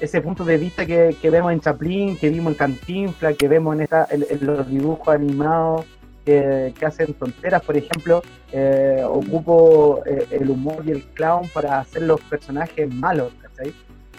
ese 0.00 0.20
punto 0.20 0.44
de 0.44 0.56
vista 0.56 0.86
que, 0.86 1.16
que 1.20 1.30
vemos 1.30 1.52
en 1.52 1.60
Chaplin, 1.60 2.16
que 2.16 2.28
vimos 2.28 2.52
en 2.52 2.58
Cantinflas, 2.58 3.36
que 3.36 3.48
vemos 3.48 3.74
en, 3.74 3.82
esta, 3.82 4.06
en, 4.10 4.24
en 4.28 4.46
los 4.46 4.68
dibujos 4.68 5.08
animados 5.08 5.84
que, 6.24 6.72
que 6.78 6.86
hacen 6.86 7.14
tonteras, 7.14 7.62
por 7.62 7.76
ejemplo, 7.76 8.22
eh, 8.52 9.02
ocupo 9.04 10.02
eh, 10.06 10.26
el 10.30 10.50
humor 10.50 10.82
y 10.86 10.92
el 10.92 11.02
clown 11.14 11.48
para 11.48 11.80
hacer 11.80 12.02
los 12.02 12.20
personajes 12.22 12.92
malos, 12.94 13.32
¿cachai? 13.42 13.74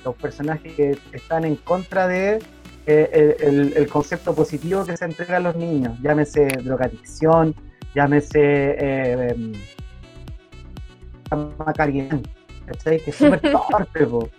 Los 0.05 0.15
personajes 0.15 0.73
que 0.73 0.97
están 1.11 1.45
en 1.45 1.55
contra 1.55 2.07
de 2.07 2.39
eh, 2.85 3.37
el, 3.75 3.87
concepto 3.87 4.33
positivo 4.33 4.85
que 4.85 4.97
se 4.97 5.05
entrega 5.05 5.37
a 5.37 5.39
los 5.39 5.55
niños, 5.55 5.97
llámese 6.01 6.47
drogadicción, 6.63 7.55
llámese 7.93 9.29
em, 9.29 9.53
¿cachai? 12.65 12.99
Que 12.99 13.09
es 13.09 13.15
súper 13.15 13.41
torpe, 13.41 14.05
po. 14.07 14.29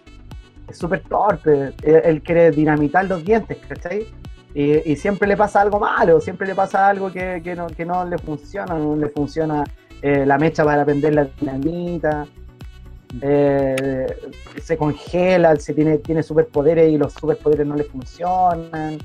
Es 0.70 0.78
súper 0.78 1.02
torpe, 1.02 1.74
él, 1.82 2.22
quiere 2.22 2.50
dinamitar 2.50 3.04
los 3.06 3.24
dientes, 3.24 3.58
¿cachai? 3.68 4.06
Y, 4.54 4.90
y 4.90 4.96
siempre 4.96 5.28
le 5.28 5.36
pasa 5.36 5.60
algo 5.60 5.78
malo, 5.78 6.20
siempre 6.20 6.46
le 6.46 6.54
pasa 6.54 6.88
algo 6.88 7.12
que, 7.12 7.40
no, 7.56 7.66
que 7.68 7.84
no 7.84 8.04
le 8.04 8.18
funciona, 8.18 8.74
no 8.74 8.96
le 8.96 9.08
funciona 9.08 9.64
eh, 10.02 10.24
la 10.26 10.38
mecha 10.38 10.64
para 10.64 10.84
prender 10.84 11.14
la 11.14 11.24
dinamita, 11.24 12.26
eh, 13.20 14.06
se 14.62 14.76
congela, 14.76 15.56
se 15.56 15.74
tiene, 15.74 15.98
tiene 15.98 16.22
superpoderes 16.22 16.90
y 16.90 16.98
los 16.98 17.12
superpoderes 17.12 17.66
no 17.66 17.76
le 17.76 17.84
funcionan. 17.84 18.98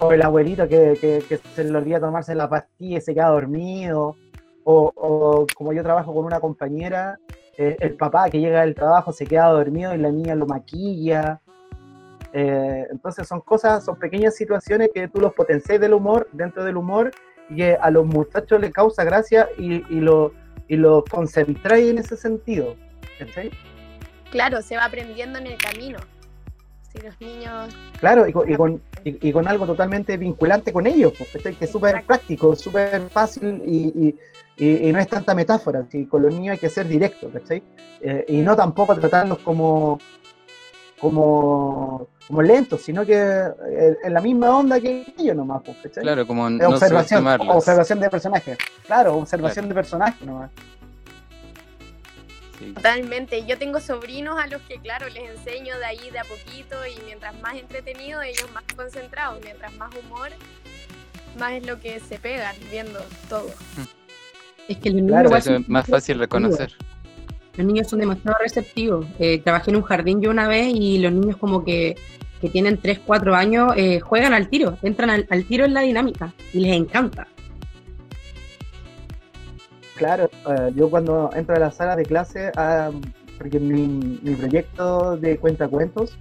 O, 0.00 0.12
el 0.12 0.22
abuelito 0.22 0.66
que, 0.66 1.22
se 1.54 1.64
le 1.64 1.76
olvida 1.76 2.00
tomarse 2.00 2.34
la 2.34 2.48
pastilla 2.48 2.98
y 2.98 3.00
se 3.00 3.14
queda 3.14 3.28
dormido. 3.28 4.16
O 4.64 5.46
como 5.54 5.72
yo 5.72 5.84
trabajo 5.84 6.12
con 6.12 6.24
una 6.24 6.40
compañera, 6.40 7.20
eh, 7.58 7.76
el 7.80 7.94
papá 7.94 8.28
que 8.30 8.40
llega 8.40 8.60
del 8.62 8.74
trabajo 8.74 9.12
se 9.12 9.26
queda 9.26 9.46
dormido 9.48 9.94
y 9.94 9.98
la 9.98 10.10
niña 10.10 10.34
lo 10.34 10.46
maquilla. 10.46 11.40
Eh, 12.32 12.86
entonces 12.90 13.26
son 13.26 13.40
cosas, 13.40 13.84
son 13.84 13.96
pequeñas 13.98 14.34
situaciones 14.36 14.90
que 14.94 15.08
tú 15.08 15.20
los 15.20 15.32
potencias 15.32 15.80
del 15.80 15.94
humor, 15.94 16.28
dentro 16.32 16.64
del 16.64 16.76
humor, 16.76 17.10
y 17.48 17.56
que 17.56 17.76
a 17.80 17.90
los 17.90 18.04
muchachos 18.04 18.60
les 18.60 18.72
causa 18.72 19.04
gracia 19.04 19.48
y, 19.56 19.76
y 19.94 20.00
lo, 20.00 20.32
y 20.68 20.76
lo 20.76 21.02
concentráis 21.10 21.90
en 21.90 21.98
ese 21.98 22.16
sentido. 22.16 22.76
¿cachai? 23.18 23.50
Claro, 24.30 24.60
se 24.60 24.76
va 24.76 24.84
aprendiendo 24.84 25.38
en 25.38 25.46
el 25.46 25.56
camino. 25.56 25.98
Si 26.92 26.98
los 27.00 27.18
niños... 27.20 27.74
Claro, 28.00 28.26
y 28.26 28.32
con, 28.32 28.50
y 28.50 28.56
con, 28.56 28.82
y- 29.04 29.32
con 29.32 29.48
algo 29.48 29.64
totalmente 29.66 30.16
vinculante 30.16 30.72
con 30.72 30.86
ellos, 30.86 31.14
pues, 31.16 31.30
¿cachai? 31.32 31.54
que 31.54 31.64
es 31.64 31.70
súper 31.70 32.04
práctico, 32.04 32.54
súper 32.54 33.00
fácil 33.08 33.62
y, 33.64 34.14
y- 34.56 34.92
no 34.92 34.98
es 34.98 35.08
tanta 35.08 35.34
metáfora. 35.34 35.86
¿sí? 35.90 36.06
Con 36.06 36.22
los 36.22 36.32
niños 36.34 36.52
hay 36.54 36.58
que 36.58 36.68
ser 36.70 36.88
directo, 36.88 37.30
¿cachai? 37.30 37.62
Eh, 38.00 38.24
y 38.28 38.36
no 38.38 38.54
tampoco 38.56 38.94
tratarlos 38.94 39.38
como, 39.38 39.98
como, 41.00 42.08
como 42.26 42.42
lentos, 42.42 42.82
sino 42.82 43.04
que 43.04 43.14
eh, 43.14 43.96
en 44.02 44.14
la 44.14 44.20
misma 44.20 44.56
onda 44.56 44.80
que 44.80 45.12
ellos 45.18 45.36
nomás, 45.36 45.62
pues, 45.64 45.76
¿cachai? 45.82 46.02
Claro, 46.02 46.26
como 46.26 46.48
no 46.48 46.68
observación, 46.68 47.26
observación 47.26 48.00
de 48.00 48.10
personajes. 48.10 48.58
Claro, 48.86 49.16
observación 49.16 49.68
de 49.68 49.74
personajes 49.74 50.26
nomás. 50.26 50.50
Sí. 52.58 52.72
Totalmente. 52.72 53.44
Yo 53.44 53.58
tengo 53.58 53.80
sobrinos 53.80 54.38
a 54.38 54.46
los 54.46 54.62
que, 54.62 54.78
claro, 54.80 55.06
les 55.10 55.36
enseño 55.36 55.78
de 55.78 55.84
ahí 55.84 56.10
de 56.10 56.18
a 56.18 56.24
poquito 56.24 56.76
y 56.86 56.98
mientras 57.04 57.38
más 57.42 57.54
entretenido, 57.56 58.22
ellos 58.22 58.50
más 58.54 58.64
concentrados. 58.74 59.40
Mientras 59.44 59.74
más 59.74 59.94
humor, 59.94 60.30
más 61.38 61.52
es 61.52 61.66
lo 61.66 61.78
que 61.80 62.00
se 62.00 62.18
pegan 62.18 62.56
viendo 62.70 62.98
todo. 63.28 63.50
Es 64.68 64.78
que 64.78 64.90
los 64.90 64.96
niños 64.96 65.10
Claro, 65.10 65.36
es 65.36 65.68
más 65.68 65.86
fácil 65.86 66.18
reconocer. 66.18 66.72
Los 67.56 67.66
niños 67.66 67.88
son 67.88 68.00
demasiado 68.00 68.36
receptivos. 68.40 69.06
Eh, 69.18 69.40
trabajé 69.40 69.70
en 69.70 69.76
un 69.76 69.82
jardín 69.82 70.20
yo 70.20 70.30
una 70.30 70.46
vez 70.48 70.68
y 70.74 70.98
los 70.98 71.12
niños 71.12 71.36
como 71.36 71.64
que, 71.64 71.96
que 72.40 72.50
tienen 72.50 72.78
3, 72.78 73.00
4 73.06 73.34
años 73.34 73.72
eh, 73.76 74.00
juegan 74.00 74.34
al 74.34 74.48
tiro, 74.48 74.76
entran 74.82 75.10
al, 75.10 75.26
al 75.30 75.44
tiro 75.44 75.64
en 75.64 75.72
la 75.72 75.80
dinámica 75.80 76.34
y 76.52 76.60
les 76.60 76.76
encanta. 76.76 77.26
Claro, 79.96 80.28
eh, 80.48 80.72
yo 80.74 80.90
cuando 80.90 81.30
entro 81.34 81.56
a 81.56 81.58
la 81.58 81.70
sala 81.70 81.96
de 81.96 82.04
clase, 82.04 82.52
ah, 82.56 82.90
porque 83.38 83.58
mi, 83.58 83.86
mi 84.22 84.34
proyecto 84.34 85.16
de 85.16 85.38
cuentacuentos 85.38 86.18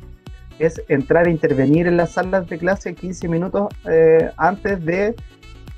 es 0.60 0.82
entrar 0.88 1.28
a 1.28 1.30
intervenir 1.30 1.88
en 1.88 1.98
las 1.98 2.12
salas 2.12 2.48
de 2.48 2.58
clase 2.58 2.96
15 2.96 3.28
minutos 3.28 3.68
eh, 3.90 4.32
antes 4.38 4.84
de, 4.86 5.16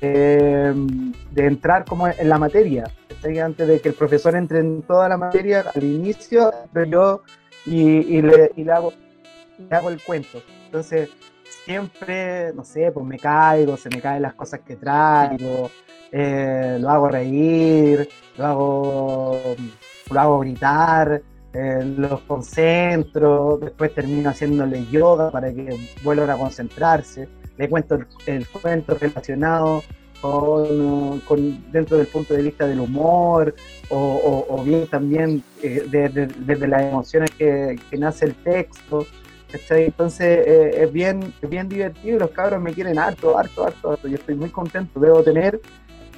eh, 0.00 0.72
de 1.32 1.46
entrar 1.46 1.84
como 1.84 2.08
en 2.08 2.28
la 2.28 2.38
materia. 2.38 2.84
Antes 3.42 3.66
de 3.66 3.80
que 3.80 3.88
el 3.88 3.94
profesor 3.94 4.36
entre 4.36 4.60
en 4.60 4.82
toda 4.82 5.08
la 5.08 5.16
materia, 5.16 5.64
al 5.74 5.82
inicio, 5.82 6.52
yo 6.88 7.22
y, 7.66 8.16
y 8.16 8.22
le, 8.22 8.52
y 8.56 8.64
le 8.64 8.72
hago, 8.72 8.92
le 9.58 9.76
hago 9.76 9.90
el 9.90 10.00
cuento. 10.00 10.40
Entonces, 10.66 11.10
siempre, 11.64 12.52
no 12.54 12.64
sé, 12.64 12.92
pues 12.92 13.04
me 13.04 13.18
caigo, 13.18 13.76
se 13.76 13.90
me 13.90 14.00
caen 14.00 14.22
las 14.22 14.34
cosas 14.34 14.60
que 14.60 14.76
traigo, 14.76 15.70
eh, 16.12 16.78
lo 16.80 16.88
hago 16.88 17.08
reír, 17.08 18.08
lo 18.36 18.46
hago, 18.46 19.40
lo 20.10 20.20
hago 20.20 20.38
gritar, 20.40 21.22
eh, 21.52 21.94
los 21.96 22.20
concentro, 22.20 23.58
después 23.60 23.94
termino 23.94 24.30
haciéndole 24.30 24.86
yoga 24.86 25.30
para 25.30 25.52
que 25.52 25.76
vuelvan 26.02 26.30
a 26.30 26.36
concentrarse, 26.36 27.28
le 27.58 27.68
cuento 27.68 27.96
el, 27.96 28.06
el 28.26 28.46
cuento 28.48 28.94
relacionado 28.94 29.82
con, 30.20 31.20
con- 31.20 31.70
dentro 31.72 31.96
del 31.96 32.06
punto 32.06 32.34
de 32.34 32.42
vista 32.42 32.66
del 32.66 32.80
humor, 32.80 33.54
o, 33.88 33.96
o- 33.98 34.54
o 34.60 34.64
bien 34.64 34.86
también 34.86 35.42
eh, 35.62 35.84
de- 35.90 36.08
de- 36.08 36.26
desde 36.26 36.66
las 36.68 36.82
emociones 36.82 37.30
que, 37.32 37.78
que 37.90 37.96
nace 37.98 38.26
el 38.26 38.34
texto. 38.34 39.06
¿cachai? 39.50 39.84
Entonces 39.86 40.46
eh, 40.46 40.82
es 40.84 40.92
bien, 40.92 41.32
es 41.40 41.48
bien 41.48 41.68
divertido 41.68 42.16
y 42.16 42.18
los 42.18 42.30
cabros 42.32 42.60
me 42.60 42.72
quieren 42.74 42.98
harto, 42.98 43.38
harto, 43.38 43.64
harto, 43.66 43.92
harto. 43.92 44.06
Yo 44.08 44.16
estoy 44.16 44.34
muy 44.34 44.50
contento. 44.50 45.00
Debo 45.00 45.22
tener 45.22 45.60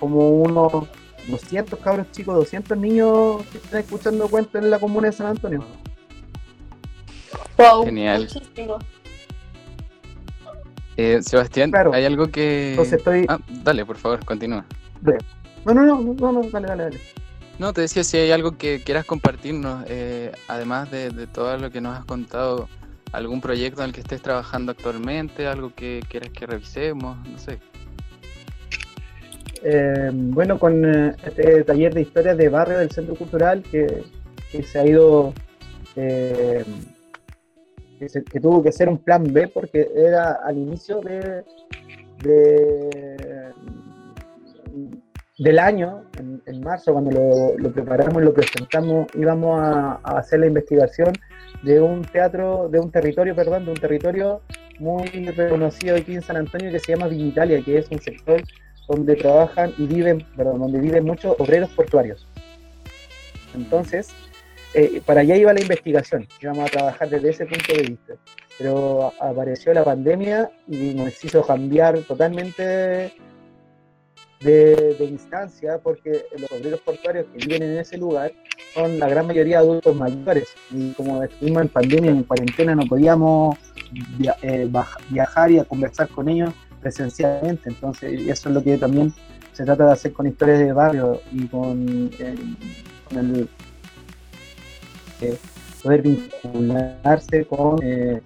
como 0.01 0.31
unos 0.31 0.89
200 1.29 1.79
cabros 1.79 2.11
chicos, 2.11 2.35
200 2.35 2.77
niños 2.77 3.43
que 3.53 3.59
están 3.59 3.81
escuchando 3.81 4.27
cuentos 4.29 4.61
en 4.61 4.69
la 4.71 4.79
comuna 4.81 5.09
de 5.09 5.13
San 5.13 5.27
Antonio. 5.29 5.65
Wow, 7.57 7.85
Genial. 7.85 8.23
muchísimo. 8.33 8.79
Eh, 11.01 11.23
Sebastián, 11.23 11.71
Claro. 11.71 11.95
hay 11.95 12.05
algo 12.05 12.27
que... 12.29 12.73
Entonces 12.73 12.99
estoy... 12.99 13.25
Ah, 13.29 13.39
dale, 13.63 13.87
por 13.87 13.97
favor, 13.97 14.23
continúa. 14.25 14.67
No, 15.65 15.73
no, 15.73 15.83
no, 15.87 15.99
no, 16.03 16.33
no, 16.33 16.43
dale, 16.51 16.67
dale, 16.69 16.83
dale. 16.85 17.01
No, 17.59 17.73
te 17.73 17.81
decía 17.81 18.05
si 18.05 18.19
hay 18.19 18.31
algo 18.33 18.59
que 18.59 18.83
quieras 18.85 19.07
compartirnos, 19.07 19.85
eh, 19.89 20.31
además 20.47 20.91
de, 20.91 21.09
de 21.09 21.27
todo 21.27 21.57
lo 21.57 21.71
que 21.71 21.81
nos 21.81 21.99
has 21.99 22.05
contado, 22.05 22.69
algún 23.13 23.41
proyecto 23.41 23.81
en 23.83 23.89
el 23.89 23.93
que 23.95 24.01
estés 24.01 24.21
trabajando 24.21 24.73
actualmente, 24.73 25.47
algo 25.47 25.73
que 25.75 26.03
quieras 26.11 26.31
que 26.31 26.47
revisemos, 26.47 27.17
no 27.27 27.39
sé. 27.39 27.59
Eh, 29.63 30.11
bueno, 30.13 30.59
con 30.59 30.85
este 30.85 31.65
taller 31.65 31.95
de 31.95 32.03
historia 32.03 32.35
de 32.35 32.49
barrio 32.51 32.79
del 32.79 32.91
Centro 32.91 33.15
Cultural 33.15 33.63
que, 33.63 34.05
que 34.53 34.63
se 34.63 34.79
ha 34.79 34.87
ido, 34.87 35.33
eh, 35.97 36.65
que, 38.01 38.09
se- 38.09 38.25
que 38.25 38.41
tuvo 38.41 38.63
que 38.63 38.73
ser 38.73 38.89
un 38.89 38.99
plan 38.99 39.23
B 39.33 39.47
porque 39.49 39.89
era 39.95 40.33
al 40.45 40.57
inicio 40.59 41.01
de, 41.01 41.45
de- 42.23 43.53
del 45.39 45.59
año, 45.59 46.03
en, 46.19 46.43
en 46.47 46.61
marzo, 46.61 46.93
cuando 46.93 47.11
lo, 47.11 47.57
lo 47.59 47.73
preparamos 47.73 48.23
lo 48.23 48.33
presentamos, 48.35 49.07
íbamos 49.15 49.59
a, 49.61 50.01
a 50.03 50.19
hacer 50.19 50.41
la 50.41 50.47
investigación 50.47 51.13
de 51.63 51.81
un 51.81 52.03
teatro, 52.03 52.69
de 52.69 52.79
un 52.81 52.91
territorio, 52.91 53.35
perdón, 53.35 53.65
de 53.67 53.71
un 53.73 53.77
territorio 53.79 54.41
muy 54.79 55.07
reconocido 55.37 55.97
aquí 55.97 56.15
en 56.15 56.23
San 56.23 56.37
Antonio 56.37 56.71
que 56.71 56.79
se 56.79 56.93
llama 56.93 57.07
Villa 57.09 57.45
que 57.63 57.79
es 57.79 57.91
un 57.91 58.01
sector 58.01 58.43
donde 58.89 59.15
trabajan 59.17 59.73
y 59.79 59.87
viven, 59.87 60.27
perdón, 60.37 60.61
donde 60.61 60.79
viven 60.81 61.05
muchos 61.05 61.37
obreros 61.39 61.71
portuarios. 61.71 62.27
Entonces, 63.55 64.09
eh, 64.75 65.03
para 65.05 65.23
allá 65.23 65.37
iba 65.37 65.53
la 65.53 65.61
investigación, 65.61 66.27
íbamos 66.41 66.69
a 66.69 66.73
trabajar 66.73 67.11
desde 67.11 67.31
ese 67.31 67.47
punto 67.47 67.73
de 67.73 67.83
vista. 67.83 68.15
Pero 68.59 69.13
apareció 69.21 69.73
la 69.73 69.85
pandemia 69.85 70.51
y 70.69 70.95
nos 70.95 71.25
hizo 71.25 71.43
cambiar 71.43 71.99
totalmente 72.01 73.13
de, 74.41 74.97
de 74.99 75.05
instancia 75.05 75.79
porque 75.79 76.25
los 76.39 76.51
obreros 76.53 76.81
portuarios 76.81 77.27
que 77.33 77.47
viven 77.47 77.63
en 77.63 77.79
ese 77.79 77.99
lugar 77.99 78.33
son 78.75 78.99
la 78.99 79.09
gran 79.09 79.27
mayoría 79.27 79.59
adultos 79.59 79.95
mayores 79.97 80.49
y 80.71 80.93
como 80.93 81.23
estuvimos 81.23 81.63
en 81.63 81.69
pandemia, 81.69 82.11
en 82.11 82.23
cuarentena, 82.23 82.75
no 82.75 82.85
podíamos 82.87 83.59
eh, 84.43 84.71
viajar 85.09 85.51
y 85.51 85.65
conversar 85.65 86.09
con 86.09 86.29
ellos 86.29 86.53
presencialmente. 86.81 87.69
Entonces, 87.69 88.29
eso 88.29 88.49
es 88.49 88.55
lo 88.55 88.63
que 88.63 88.79
también 88.79 89.13
se 89.53 89.65
trata 89.65 89.87
de 89.87 89.93
hacer 89.93 90.13
con 90.13 90.27
historias 90.27 90.61
de 90.61 90.73
barrio 90.73 91.21
y 91.33 91.47
con, 91.49 92.11
eh, 92.19 92.37
con 93.09 93.19
el 93.19 93.49
eh, 95.23 95.39
poder 95.83 96.03
vincularse 96.03 97.45
con 97.47 97.79
eh, 97.83 98.21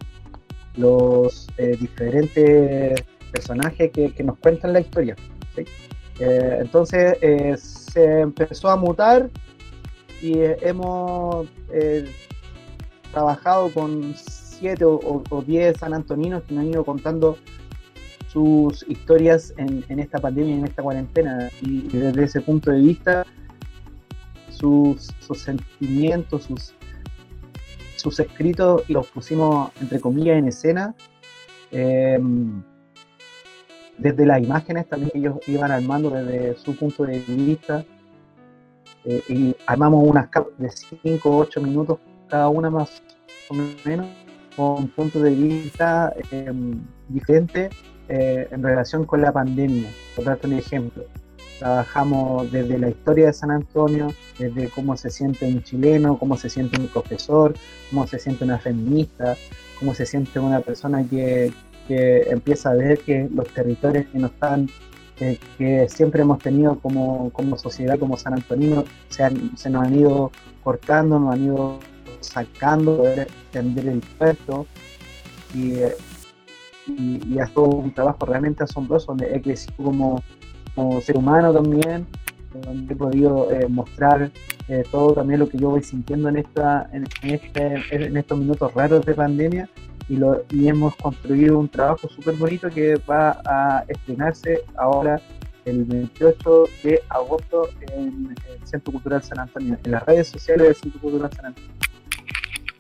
los 0.77 1.49
eh, 1.57 1.77
diferentes 1.79 3.03
personajes 3.33 3.91
que, 3.91 4.25
nos 4.25 4.39
cuentan 4.39 4.73
la 4.73 4.81
historia. 4.81 5.17
Eh, 6.21 6.59
entonces 6.61 7.19
se 7.61 8.21
empezó 8.21 8.71
a 8.71 8.77
mutar 8.77 9.31
y 10.23 10.35
hemos 10.63 11.49
trabajado 13.13 13.73
con 13.73 14.15
siete 14.17 14.85
o, 14.85 15.45
diez 15.47 15.79
sanantoninos 15.79 16.43
que 16.45 16.55
nos 16.55 16.63
han 16.63 16.71
ido 16.71 16.85
contando 16.85 17.37
sus 18.29 18.85
historias 18.89 19.55
en, 19.59 19.99
esta 19.99 20.19
pandemia 20.19 20.55
en 20.57 20.65
esta 20.65 20.83
cuarentena. 20.83 21.51
Y 21.61 21.89
desde 21.89 22.25
ese 22.25 22.41
punto 22.41 22.71
de 22.71 22.81
vista, 22.81 23.27
sus 24.51 25.13
sentimientos, 25.35 26.45
sus, 26.45 26.75
sus 28.05 28.21
escritos 28.21 28.89
los 28.89 29.09
pusimos, 29.09 29.73
entre 29.81 29.99
comillas, 30.01 30.37
en 30.39 30.49
escena. 30.49 30.95
eh, 31.73 32.21
desde 33.99 34.27
las 34.27 34.43
imágenes 34.43 34.89
también 34.89 35.13
ellos 35.15 35.37
iban 35.47 35.71
armando 35.71 36.11
desde 36.11 36.57
su 36.57 36.77
punto 36.77 37.05
de 37.05 37.19
vista. 37.21 37.85
eh, 39.05 39.23
y 39.29 39.57
armamos 39.67 40.03
unas 40.09 40.29
capas 40.29 40.53
de 40.59 40.71
5 40.71 41.31
o 41.31 41.37
8 41.39 41.61
minutos 41.61 41.99
cada 42.29 42.49
una 42.49 42.71
más 42.71 43.03
o 43.49 43.55
menos, 43.85 44.07
con 44.57 44.89
puntos 44.89 45.23
de 45.23 45.31
vista 45.31 46.13
eh, 46.31 46.53
diferentes 47.09 47.71
eh, 48.09 48.49
en 48.51 48.63
relación 48.63 49.05
con 49.05 49.21
la 49.21 49.33
pandemia. 49.33 49.91
Por 50.17 50.25
darte 50.25 50.47
un 50.47 50.55
ejemplo, 50.55 51.05
trabajamos 51.59 52.51
desde 52.51 52.79
la 52.79 52.89
historia 52.91 53.27
de 53.27 53.33
San 53.33 53.51
Antonio, 53.51 54.13
desde 54.39 54.69
cómo 54.69 54.97
se 54.97 55.11
siente 55.11 55.47
un 55.47 55.63
chileno, 55.63 56.19
cómo 56.19 56.37
se 56.37 56.49
siente 56.49 56.81
un 56.81 56.89
profesor, 56.89 57.55
cómo 57.91 58.07
se 58.07 58.19
siente 58.19 58.45
una 58.45 58.59
feminista, 58.59 59.37
cómo 59.79 59.95
se 59.95 60.07
siente 60.07 60.39
una 60.41 60.61
persona 60.61 61.05
que, 61.09 61.53
que 61.89 62.23
empieza 62.31 62.71
a 62.71 62.75
ver 62.75 62.99
que 63.01 63.29
los 63.33 63.49
territorios 63.49 64.07
que 64.13 64.19
nos 64.19 64.31
están 64.33 64.69
que, 65.17 65.39
que 65.57 65.89
siempre 65.89 66.23
hemos 66.23 66.41
tenido 66.41 66.79
como, 66.81 67.31
como 67.31 67.57
sociedad, 67.57 67.99
como 68.01 68.17
San 68.17 68.35
Antonino, 68.35 68.85
se, 69.09 69.23
han- 69.23 69.57
se 69.57 69.71
nos 69.71 69.87
han 69.87 69.95
ido 69.97 70.33
cortando, 70.65 71.21
nos 71.21 71.35
han 71.35 71.45
ido 71.45 71.79
sacando, 72.21 72.97
poder 72.97 73.21
extender 73.21 73.87
el 73.89 74.03
eh, 75.57 75.97
y, 76.87 77.35
y 77.35 77.39
ha 77.39 77.47
sido 77.47 77.65
un 77.65 77.95
trabajo 77.95 78.27
realmente 78.27 78.65
asombroso 78.65 79.07
donde 79.09 79.35
he 79.35 79.41
crecido 79.41 79.75
como, 79.77 80.23
como 80.75 81.01
ser 81.01 81.17
humano 81.17 81.53
también, 81.53 82.07
donde 82.53 82.95
he 82.95 82.97
podido 82.97 83.51
eh, 83.51 83.67
mostrar 83.69 84.31
eh, 84.69 84.85
todo 84.91 85.13
también 85.13 85.41
lo 85.41 85.49
que 85.49 85.59
yo 85.59 85.71
voy 85.71 85.83
sintiendo 85.83 86.29
en, 86.29 86.39
esta, 86.39 86.89
en, 86.93 87.05
en 87.23 87.31
este, 87.35 87.83
en 87.91 88.17
estos 88.17 88.39
minutos 88.39 88.73
raros 88.75 89.05
de 89.05 89.15
pandemia 89.15 89.69
y, 90.09 90.17
lo, 90.17 90.45
y 90.51 90.69
hemos 90.69 90.95
construido 90.97 91.59
un 91.59 91.69
trabajo 91.69 92.09
súper 92.09 92.35
bonito 92.37 92.69
que 92.71 92.97
va 93.09 93.41
a 93.45 93.85
estrenarse 93.89 94.63
ahora 94.77 95.21
el 95.65 95.85
28 95.85 96.65
de 96.83 97.03
agosto 97.09 97.69
en 97.93 98.35
el 98.47 98.67
Centro 98.67 98.93
Cultural 98.93 99.23
San 99.23 99.41
Antonio, 99.41 99.79
en 99.83 99.91
las 99.91 100.05
redes 100.05 100.29
sociales 100.29 100.67
del 100.67 100.77
Centro 100.77 101.01
Cultural 101.01 101.31
San 101.33 101.47
Antonio. 101.47 101.71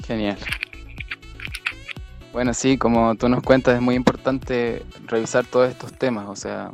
Genial. 0.07 0.36
Bueno, 2.32 2.53
sí, 2.53 2.76
como 2.76 3.14
tú 3.14 3.28
nos 3.28 3.42
cuentas, 3.42 3.76
es 3.76 3.80
muy 3.80 3.95
importante 3.95 4.82
revisar 5.07 5.47
todos 5.47 5.70
estos 5.70 5.92
temas, 5.92 6.28
o 6.28 6.36
sea, 6.36 6.72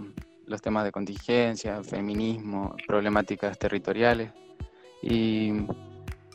los 0.51 0.61
temas 0.61 0.85
de 0.85 0.91
contingencia, 0.91 1.83
feminismo, 1.85 2.75
problemáticas 2.87 3.57
territoriales. 3.59 4.31
Y 5.01 5.53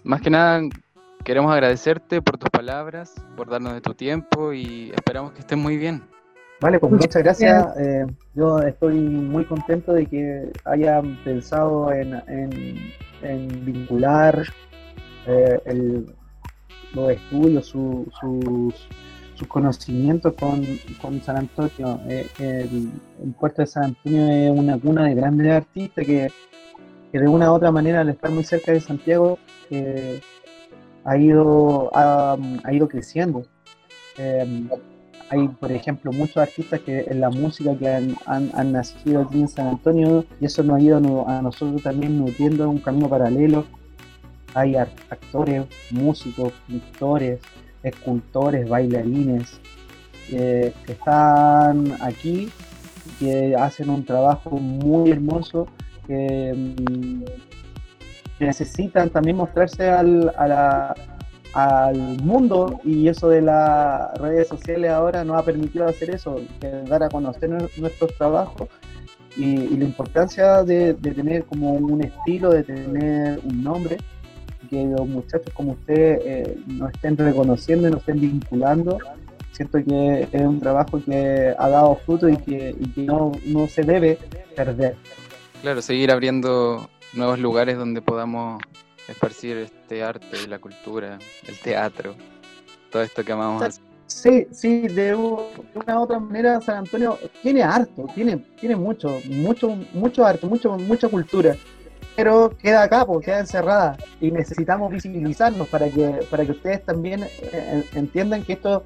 más 0.03 0.21
que 0.21 0.29
nada, 0.29 0.61
queremos 1.23 1.51
agradecerte 1.51 2.21
por 2.21 2.37
tus 2.37 2.49
palabras, 2.49 3.13
por 3.35 3.49
darnos 3.49 3.73
de 3.73 3.81
tu 3.81 3.93
tiempo 3.93 4.53
y 4.53 4.91
esperamos 4.95 5.33
que 5.33 5.41
estés 5.41 5.57
muy 5.57 5.75
bien. 5.77 6.01
Vale, 6.61 6.79
pues 6.79 6.93
muchas 6.93 7.21
gracias. 7.21 7.77
Eh, 7.77 8.05
yo 8.33 8.59
estoy 8.61 8.95
muy 8.97 9.43
contento 9.43 9.91
de 9.91 10.05
que 10.05 10.49
hayan 10.63 11.17
pensado 11.25 11.91
en, 11.91 12.13
en- 12.27 12.93
en 13.21 13.65
vincular 13.65 14.43
eh, 15.27 15.59
el- 15.65 16.05
los 16.93 17.11
estudios, 17.11 17.65
su- 17.65 18.07
sus, 18.21 18.87
sus 19.35 19.47
conocimientos 19.47 20.33
con, 20.33 20.65
con 21.01 21.21
San 21.21 21.37
Antonio. 21.37 21.99
Eh, 22.07 22.27
el, 22.39 22.91
puerto 23.39 23.61
de 23.61 23.67
San 23.67 23.83
Antonio 23.85 24.27
es 24.27 24.51
una 24.51 24.77
cuna 24.77 25.05
de 25.05 25.15
grandes 25.15 25.51
artistas 25.51 26.05
que, 26.05 26.31
de 27.11 27.27
una 27.27 27.51
u 27.51 27.55
otra 27.55 27.71
manera, 27.71 28.01
al 28.01 28.09
estar 28.09 28.31
muy 28.31 28.43
cerca 28.43 28.71
de 28.71 28.81
Santiago, 28.81 29.37
eh, 29.69 30.21
ha, 31.03 31.17
ido, 31.17 31.89
ha, 31.95 32.37
ha 32.63 32.73
ido 32.73 32.87
creciendo. 32.87 33.45
Eh, 34.17 34.67
hay, 35.29 35.47
por 35.47 35.71
ejemplo, 35.71 36.11
muchos 36.11 36.37
artistas 36.37 36.81
que 36.81 37.05
en 37.07 37.19
la 37.19 37.29
música 37.29 37.75
que 37.77 37.89
han, 37.89 38.15
han, 38.25 38.51
han 38.53 38.71
nacido 38.71 39.23
aquí 39.23 39.41
en 39.41 39.47
San 39.47 39.67
Antonio 39.67 40.25
y 40.39 40.45
eso 40.45 40.61
nos 40.63 40.77
ha 40.77 40.81
ido 40.81 41.27
a 41.27 41.41
nosotros 41.41 41.81
también 41.81 42.19
nutriendo 42.19 42.69
un 42.69 42.79
camino 42.79 43.09
paralelo. 43.09 43.65
Hay 44.53 44.75
actores, 44.75 45.65
músicos, 45.91 46.53
pintores, 46.67 47.39
escultores, 47.85 48.67
bailarines 48.67 49.59
eh, 50.31 50.73
que 50.85 50.91
están 50.93 51.93
aquí, 52.01 52.49
que 53.19 53.55
hacen 53.55 53.89
un 53.89 54.03
trabajo 54.03 54.51
muy 54.57 55.11
hermoso, 55.11 55.67
que, 56.07 56.53
mm, 56.55 57.23
necesitan 58.39 59.09
también 59.09 59.37
mostrarse 59.37 59.89
al, 59.89 60.31
a 60.37 60.47
la- 60.47 60.95
al 61.53 61.97
mundo 62.21 62.81
y 62.83 63.07
eso 63.07 63.29
de 63.29 63.41
las 63.41 64.13
redes 64.19 64.47
sociales 64.49 64.91
ahora 64.91 65.23
nos 65.23 65.37
ha 65.39 65.43
permitido 65.45 65.87
hacer 65.87 66.09
eso, 66.09 66.41
dar 66.89 67.03
a 67.03 67.07
conocer 67.09 67.49
nu- 67.49 67.69
nuestros 67.77 68.13
trabajos 68.17 68.67
y, 69.37 69.77
la 69.77 69.85
importancia 69.85 70.63
de 70.63 70.93
tener 70.95 71.45
como 71.45 71.73
un 71.73 72.01
estilo, 72.03 72.49
de 72.49 72.63
tener 72.63 73.39
un 73.45 73.63
nombre, 73.63 73.97
que 74.67 74.83
los 74.85 75.07
muchachos 75.07 75.51
como 75.53 75.73
usted 75.73 76.19
eh, 76.23 76.57
nos 76.67 76.93
estén 76.93 77.17
reconociendo 77.17 77.87
y 77.87 77.91
nos 77.91 77.99
estén 78.01 78.19
vinculando. 78.19 78.97
Siento 79.51 79.77
que 79.83 80.27
es 80.31 80.41
un 80.41 80.59
trabajo 80.59 81.01
que 81.03 81.55
ha 81.57 81.69
dado 81.69 81.95
fruto 82.05 82.27
y 82.27 82.37
que, 82.37 82.75
y 82.77 82.89
que 82.89 83.01
no, 83.03 83.31
no 83.45 83.67
se 83.67 83.83
debe 83.83 84.17
perder. 84.55 84.95
Claro, 85.61 85.81
seguir 85.81 86.11
abriendo 86.11 86.89
nuevos 87.13 87.39
lugares 87.39 87.77
donde 87.77 88.01
podamos 88.01 88.61
esparcir 89.07 89.57
este 89.57 90.03
arte, 90.03 90.47
la 90.47 90.59
cultura, 90.59 91.17
el 91.47 91.57
teatro, 91.59 92.15
todo 92.91 93.03
esto 93.03 93.23
que 93.23 93.31
amamos. 93.31 93.81
Sí, 94.07 94.45
sí, 94.51 94.87
de 94.87 95.15
una 95.15 95.99
u 95.99 96.03
otra 96.03 96.19
manera 96.19 96.61
San 96.61 96.77
Antonio 96.77 97.17
tiene 97.41 97.63
harto, 97.63 98.07
tiene, 98.13 98.37
tiene 98.59 98.75
mucho, 98.75 99.19
mucho, 99.29 99.75
mucho 99.93 100.25
arte, 100.25 100.45
mucho, 100.45 100.77
mucha 100.77 101.09
cultura, 101.09 101.55
pero 102.15 102.55
queda 102.57 102.83
acá, 102.83 103.05
pues, 103.05 103.25
queda 103.25 103.39
encerrada 103.39 103.97
y 104.21 104.31
necesitamos 104.31 104.91
visibilizarnos 104.91 105.67
para 105.67 105.89
que, 105.89 106.25
para 106.29 106.45
que 106.45 106.51
ustedes 106.51 106.83
también 106.85 107.23
eh, 107.23 107.83
entiendan 107.93 108.43
que 108.43 108.53
esto, 108.53 108.83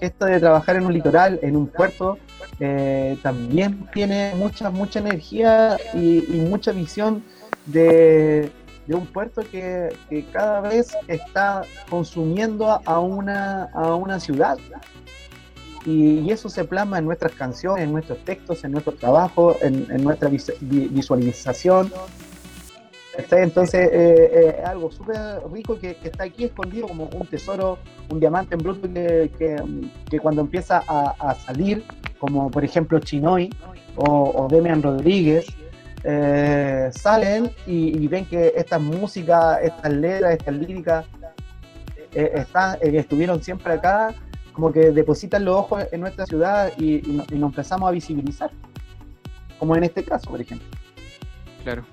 esto 0.00 0.26
de 0.26 0.40
trabajar 0.40 0.76
en 0.76 0.86
un 0.86 0.92
litoral, 0.92 1.38
en 1.42 1.56
un 1.56 1.68
puerto, 1.68 2.18
eh, 2.58 3.16
también 3.22 3.88
tiene 3.92 4.32
mucha, 4.36 4.70
mucha 4.70 4.98
energía 4.98 5.76
y, 5.94 6.24
y 6.36 6.40
mucha 6.48 6.72
visión 6.72 7.22
de, 7.66 8.50
de 8.88 8.94
un 8.94 9.06
puerto 9.06 9.42
que, 9.48 9.94
que 10.10 10.24
cada 10.26 10.60
vez 10.60 10.92
está 11.06 11.62
consumiendo 11.88 12.68
a- 12.84 12.98
una, 12.98 13.64
a 13.72 13.94
una 13.94 14.18
ciudad. 14.18 14.58
Y, 15.84 16.20
y 16.20 16.30
eso 16.30 16.48
se 16.48 16.62
plasma 16.64 16.98
en 16.98 17.04
nuestras 17.06 17.32
canciones, 17.32 17.84
en 17.84 17.92
nuestros 17.92 18.18
textos, 18.24 18.62
en 18.64 18.72
nuestro 18.72 18.92
trabajo, 18.92 19.56
en, 19.62 19.86
en 19.90 20.02
nuestra 20.04 20.28
vis- 20.28 20.52
vi- 20.60 20.88
visualización. 20.88 21.92
Entonces 23.16 23.90
eh, 23.92 24.30
eh, 24.32 24.62
algo 24.64 24.90
súper 24.90 25.16
rico 25.52 25.78
que, 25.78 25.98
está 26.02 26.24
aquí 26.24 26.44
escondido 26.44 26.88
como 26.88 27.04
un 27.04 27.26
tesoro, 27.26 27.78
un 28.08 28.18
diamante 28.20 28.54
en 28.54 28.60
bruto 28.62 28.88
que, 28.88 30.18
cuando 30.20 30.40
empieza 30.40 30.82
a, 30.86 31.34
salir, 31.34 31.84
como 32.18 32.50
por 32.50 32.64
ejemplo 32.64 32.98
Chinoy 33.00 33.50
o, 33.96 34.48
Demian 34.50 34.82
Rodríguez, 34.82 35.46
eh, 36.04 36.90
salen 36.92 37.50
y, 37.66 38.06
ven 38.08 38.24
que 38.24 38.54
estas 38.56 38.80
músicas, 38.80 39.58
estas 39.62 39.92
letras, 39.92 40.32
estas 40.32 40.54
líricas 40.54 41.04
eh, 42.14 42.46
estuvieron 42.80 43.42
siempre 43.42 43.74
acá, 43.74 44.14
como 44.54 44.72
que 44.72 44.90
depositan 44.90 45.44
los 45.44 45.56
ojos 45.56 45.84
en 45.92 46.00
nuestra 46.00 46.24
ciudad 46.24 46.72
y, 46.78 47.06
y 47.06 47.38
nos 47.38 47.50
empezamos 47.50 47.88
a 47.88 47.92
visibilizar, 47.92 48.50
como 49.58 49.76
en 49.76 49.84
este 49.84 50.02
caso, 50.02 50.30
por 50.30 50.40
ejemplo. 50.40 50.66
Claro, 51.62 51.84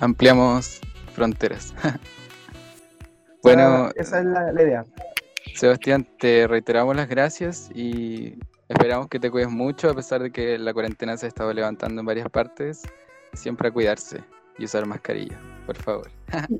ampliamos 0.00 0.80
fronteras. 1.14 1.74
bueno, 3.42 3.90
esa 3.96 4.20
es 4.20 4.26
la, 4.26 4.52
la 4.52 4.62
idea. 4.62 4.84
Sebastián, 5.54 6.06
te 6.18 6.46
reiteramos 6.46 6.96
las 6.96 7.08
gracias 7.08 7.70
y 7.74 8.38
esperamos 8.68 9.08
que 9.08 9.18
te 9.18 9.30
cuides 9.30 9.50
mucho 9.50 9.90
a 9.90 9.94
pesar 9.94 10.22
de 10.22 10.30
que 10.30 10.58
la 10.58 10.74
cuarentena 10.74 11.16
se 11.16 11.26
ha 11.26 11.28
estado 11.28 11.52
levantando 11.52 12.00
en 12.00 12.06
varias 12.06 12.28
partes. 12.28 12.82
Siempre 13.32 13.68
a 13.68 13.70
cuidarse 13.70 14.22
y 14.58 14.64
usar 14.64 14.86
mascarilla, 14.86 15.38
por 15.66 15.76
favor. 15.76 16.10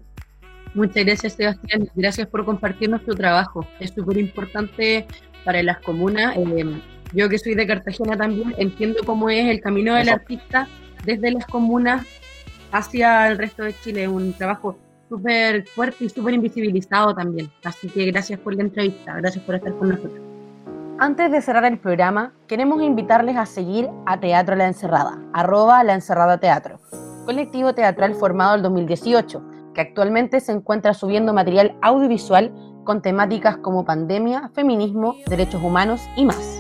Muchas 0.74 1.05
gracias, 1.05 1.32
Sebastián. 1.34 1.89
Gracias 1.95 2.26
por 2.28 2.45
compartirnos 2.45 3.03
tu 3.05 3.14
trabajo. 3.14 3.66
Es 3.80 3.91
súper 3.91 4.18
importante 4.18 5.07
para 5.45 5.62
las 5.62 5.78
comunas. 5.80 6.37
Eh, 6.37 6.80
yo 7.12 7.28
que 7.28 7.39
soy 7.39 7.55
de 7.55 7.66
Cartagena 7.66 8.16
también 8.16 8.55
entiendo 8.59 9.01
cómo 9.07 9.30
es 9.30 9.47
el 9.47 9.61
camino 9.61 9.95
del 9.95 10.11
artista 10.11 10.68
desde 11.05 11.30
las 11.30 11.47
comunas 11.47 12.05
hacia 12.72 13.28
el 13.28 13.38
resto 13.38 13.64
de 13.64 13.74
Chile. 13.80 14.08
Un 14.08 14.32
trabajo 14.32 14.76
súper 15.08 15.66
fuerte 15.68 16.04
y 16.04 16.08
súper 16.08 16.34
invisibilizado 16.34 17.14
también. 17.14 17.50
Así 17.64 17.88
que 17.88 18.06
gracias 18.06 18.40
por 18.40 18.54
la 18.54 18.62
entrevista. 18.62 19.14
Gracias 19.16 19.44
por 19.44 19.54
estar 19.54 19.74
con 19.74 19.90
nosotros. 19.90 20.20
Antes 20.98 21.30
de 21.30 21.42
cerrar 21.42 21.66
el 21.66 21.78
programa, 21.78 22.32
queremos 22.46 22.82
invitarles 22.82 23.36
a 23.36 23.44
seguir 23.44 23.90
a 24.06 24.18
Teatro 24.18 24.56
La 24.56 24.66
Encerrada, 24.66 25.18
arroba 25.34 25.84
La 25.84 25.92
Encerrada 25.92 26.38
Teatro, 26.38 26.80
colectivo 27.26 27.74
teatral 27.74 28.14
formado 28.14 28.56
en 28.56 28.62
2018, 28.62 29.42
que 29.74 29.82
actualmente 29.82 30.40
se 30.40 30.52
encuentra 30.52 30.94
subiendo 30.94 31.34
material 31.34 31.76
audiovisual 31.82 32.50
con 32.84 33.02
temáticas 33.02 33.58
como 33.58 33.84
pandemia, 33.84 34.50
feminismo, 34.54 35.16
derechos 35.28 35.62
humanos 35.62 36.00
y 36.16 36.24
más. 36.24 36.55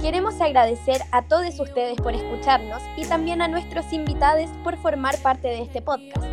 Queremos 0.00 0.40
agradecer 0.40 1.02
a 1.12 1.20
todos 1.20 1.60
ustedes 1.60 2.00
por 2.00 2.14
escucharnos 2.14 2.80
y 2.96 3.04
también 3.04 3.42
a 3.42 3.48
nuestros 3.48 3.92
invitados 3.92 4.48
por 4.64 4.78
formar 4.78 5.18
parte 5.18 5.48
de 5.48 5.60
este 5.60 5.82
podcast. 5.82 6.24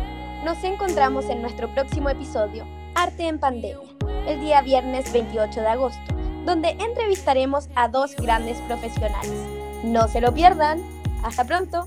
Nos 0.42 0.64
encontramos 0.64 1.28
en 1.28 1.42
nuestro 1.42 1.68
próximo 1.74 2.08
episodio, 2.08 2.66
Arte 2.94 3.28
en 3.28 3.38
Pandemia, 3.38 3.90
el 4.26 4.40
día 4.40 4.62
viernes 4.62 5.12
28 5.12 5.60
de 5.60 5.68
agosto, 5.68 6.14
donde 6.46 6.70
entrevistaremos 6.70 7.68
a 7.74 7.88
dos 7.88 8.16
grandes 8.16 8.56
profesionales. 8.62 9.34
No 9.84 10.08
se 10.08 10.22
lo 10.22 10.32
pierdan. 10.32 10.82
Hasta 11.22 11.44
pronto. 11.44 11.84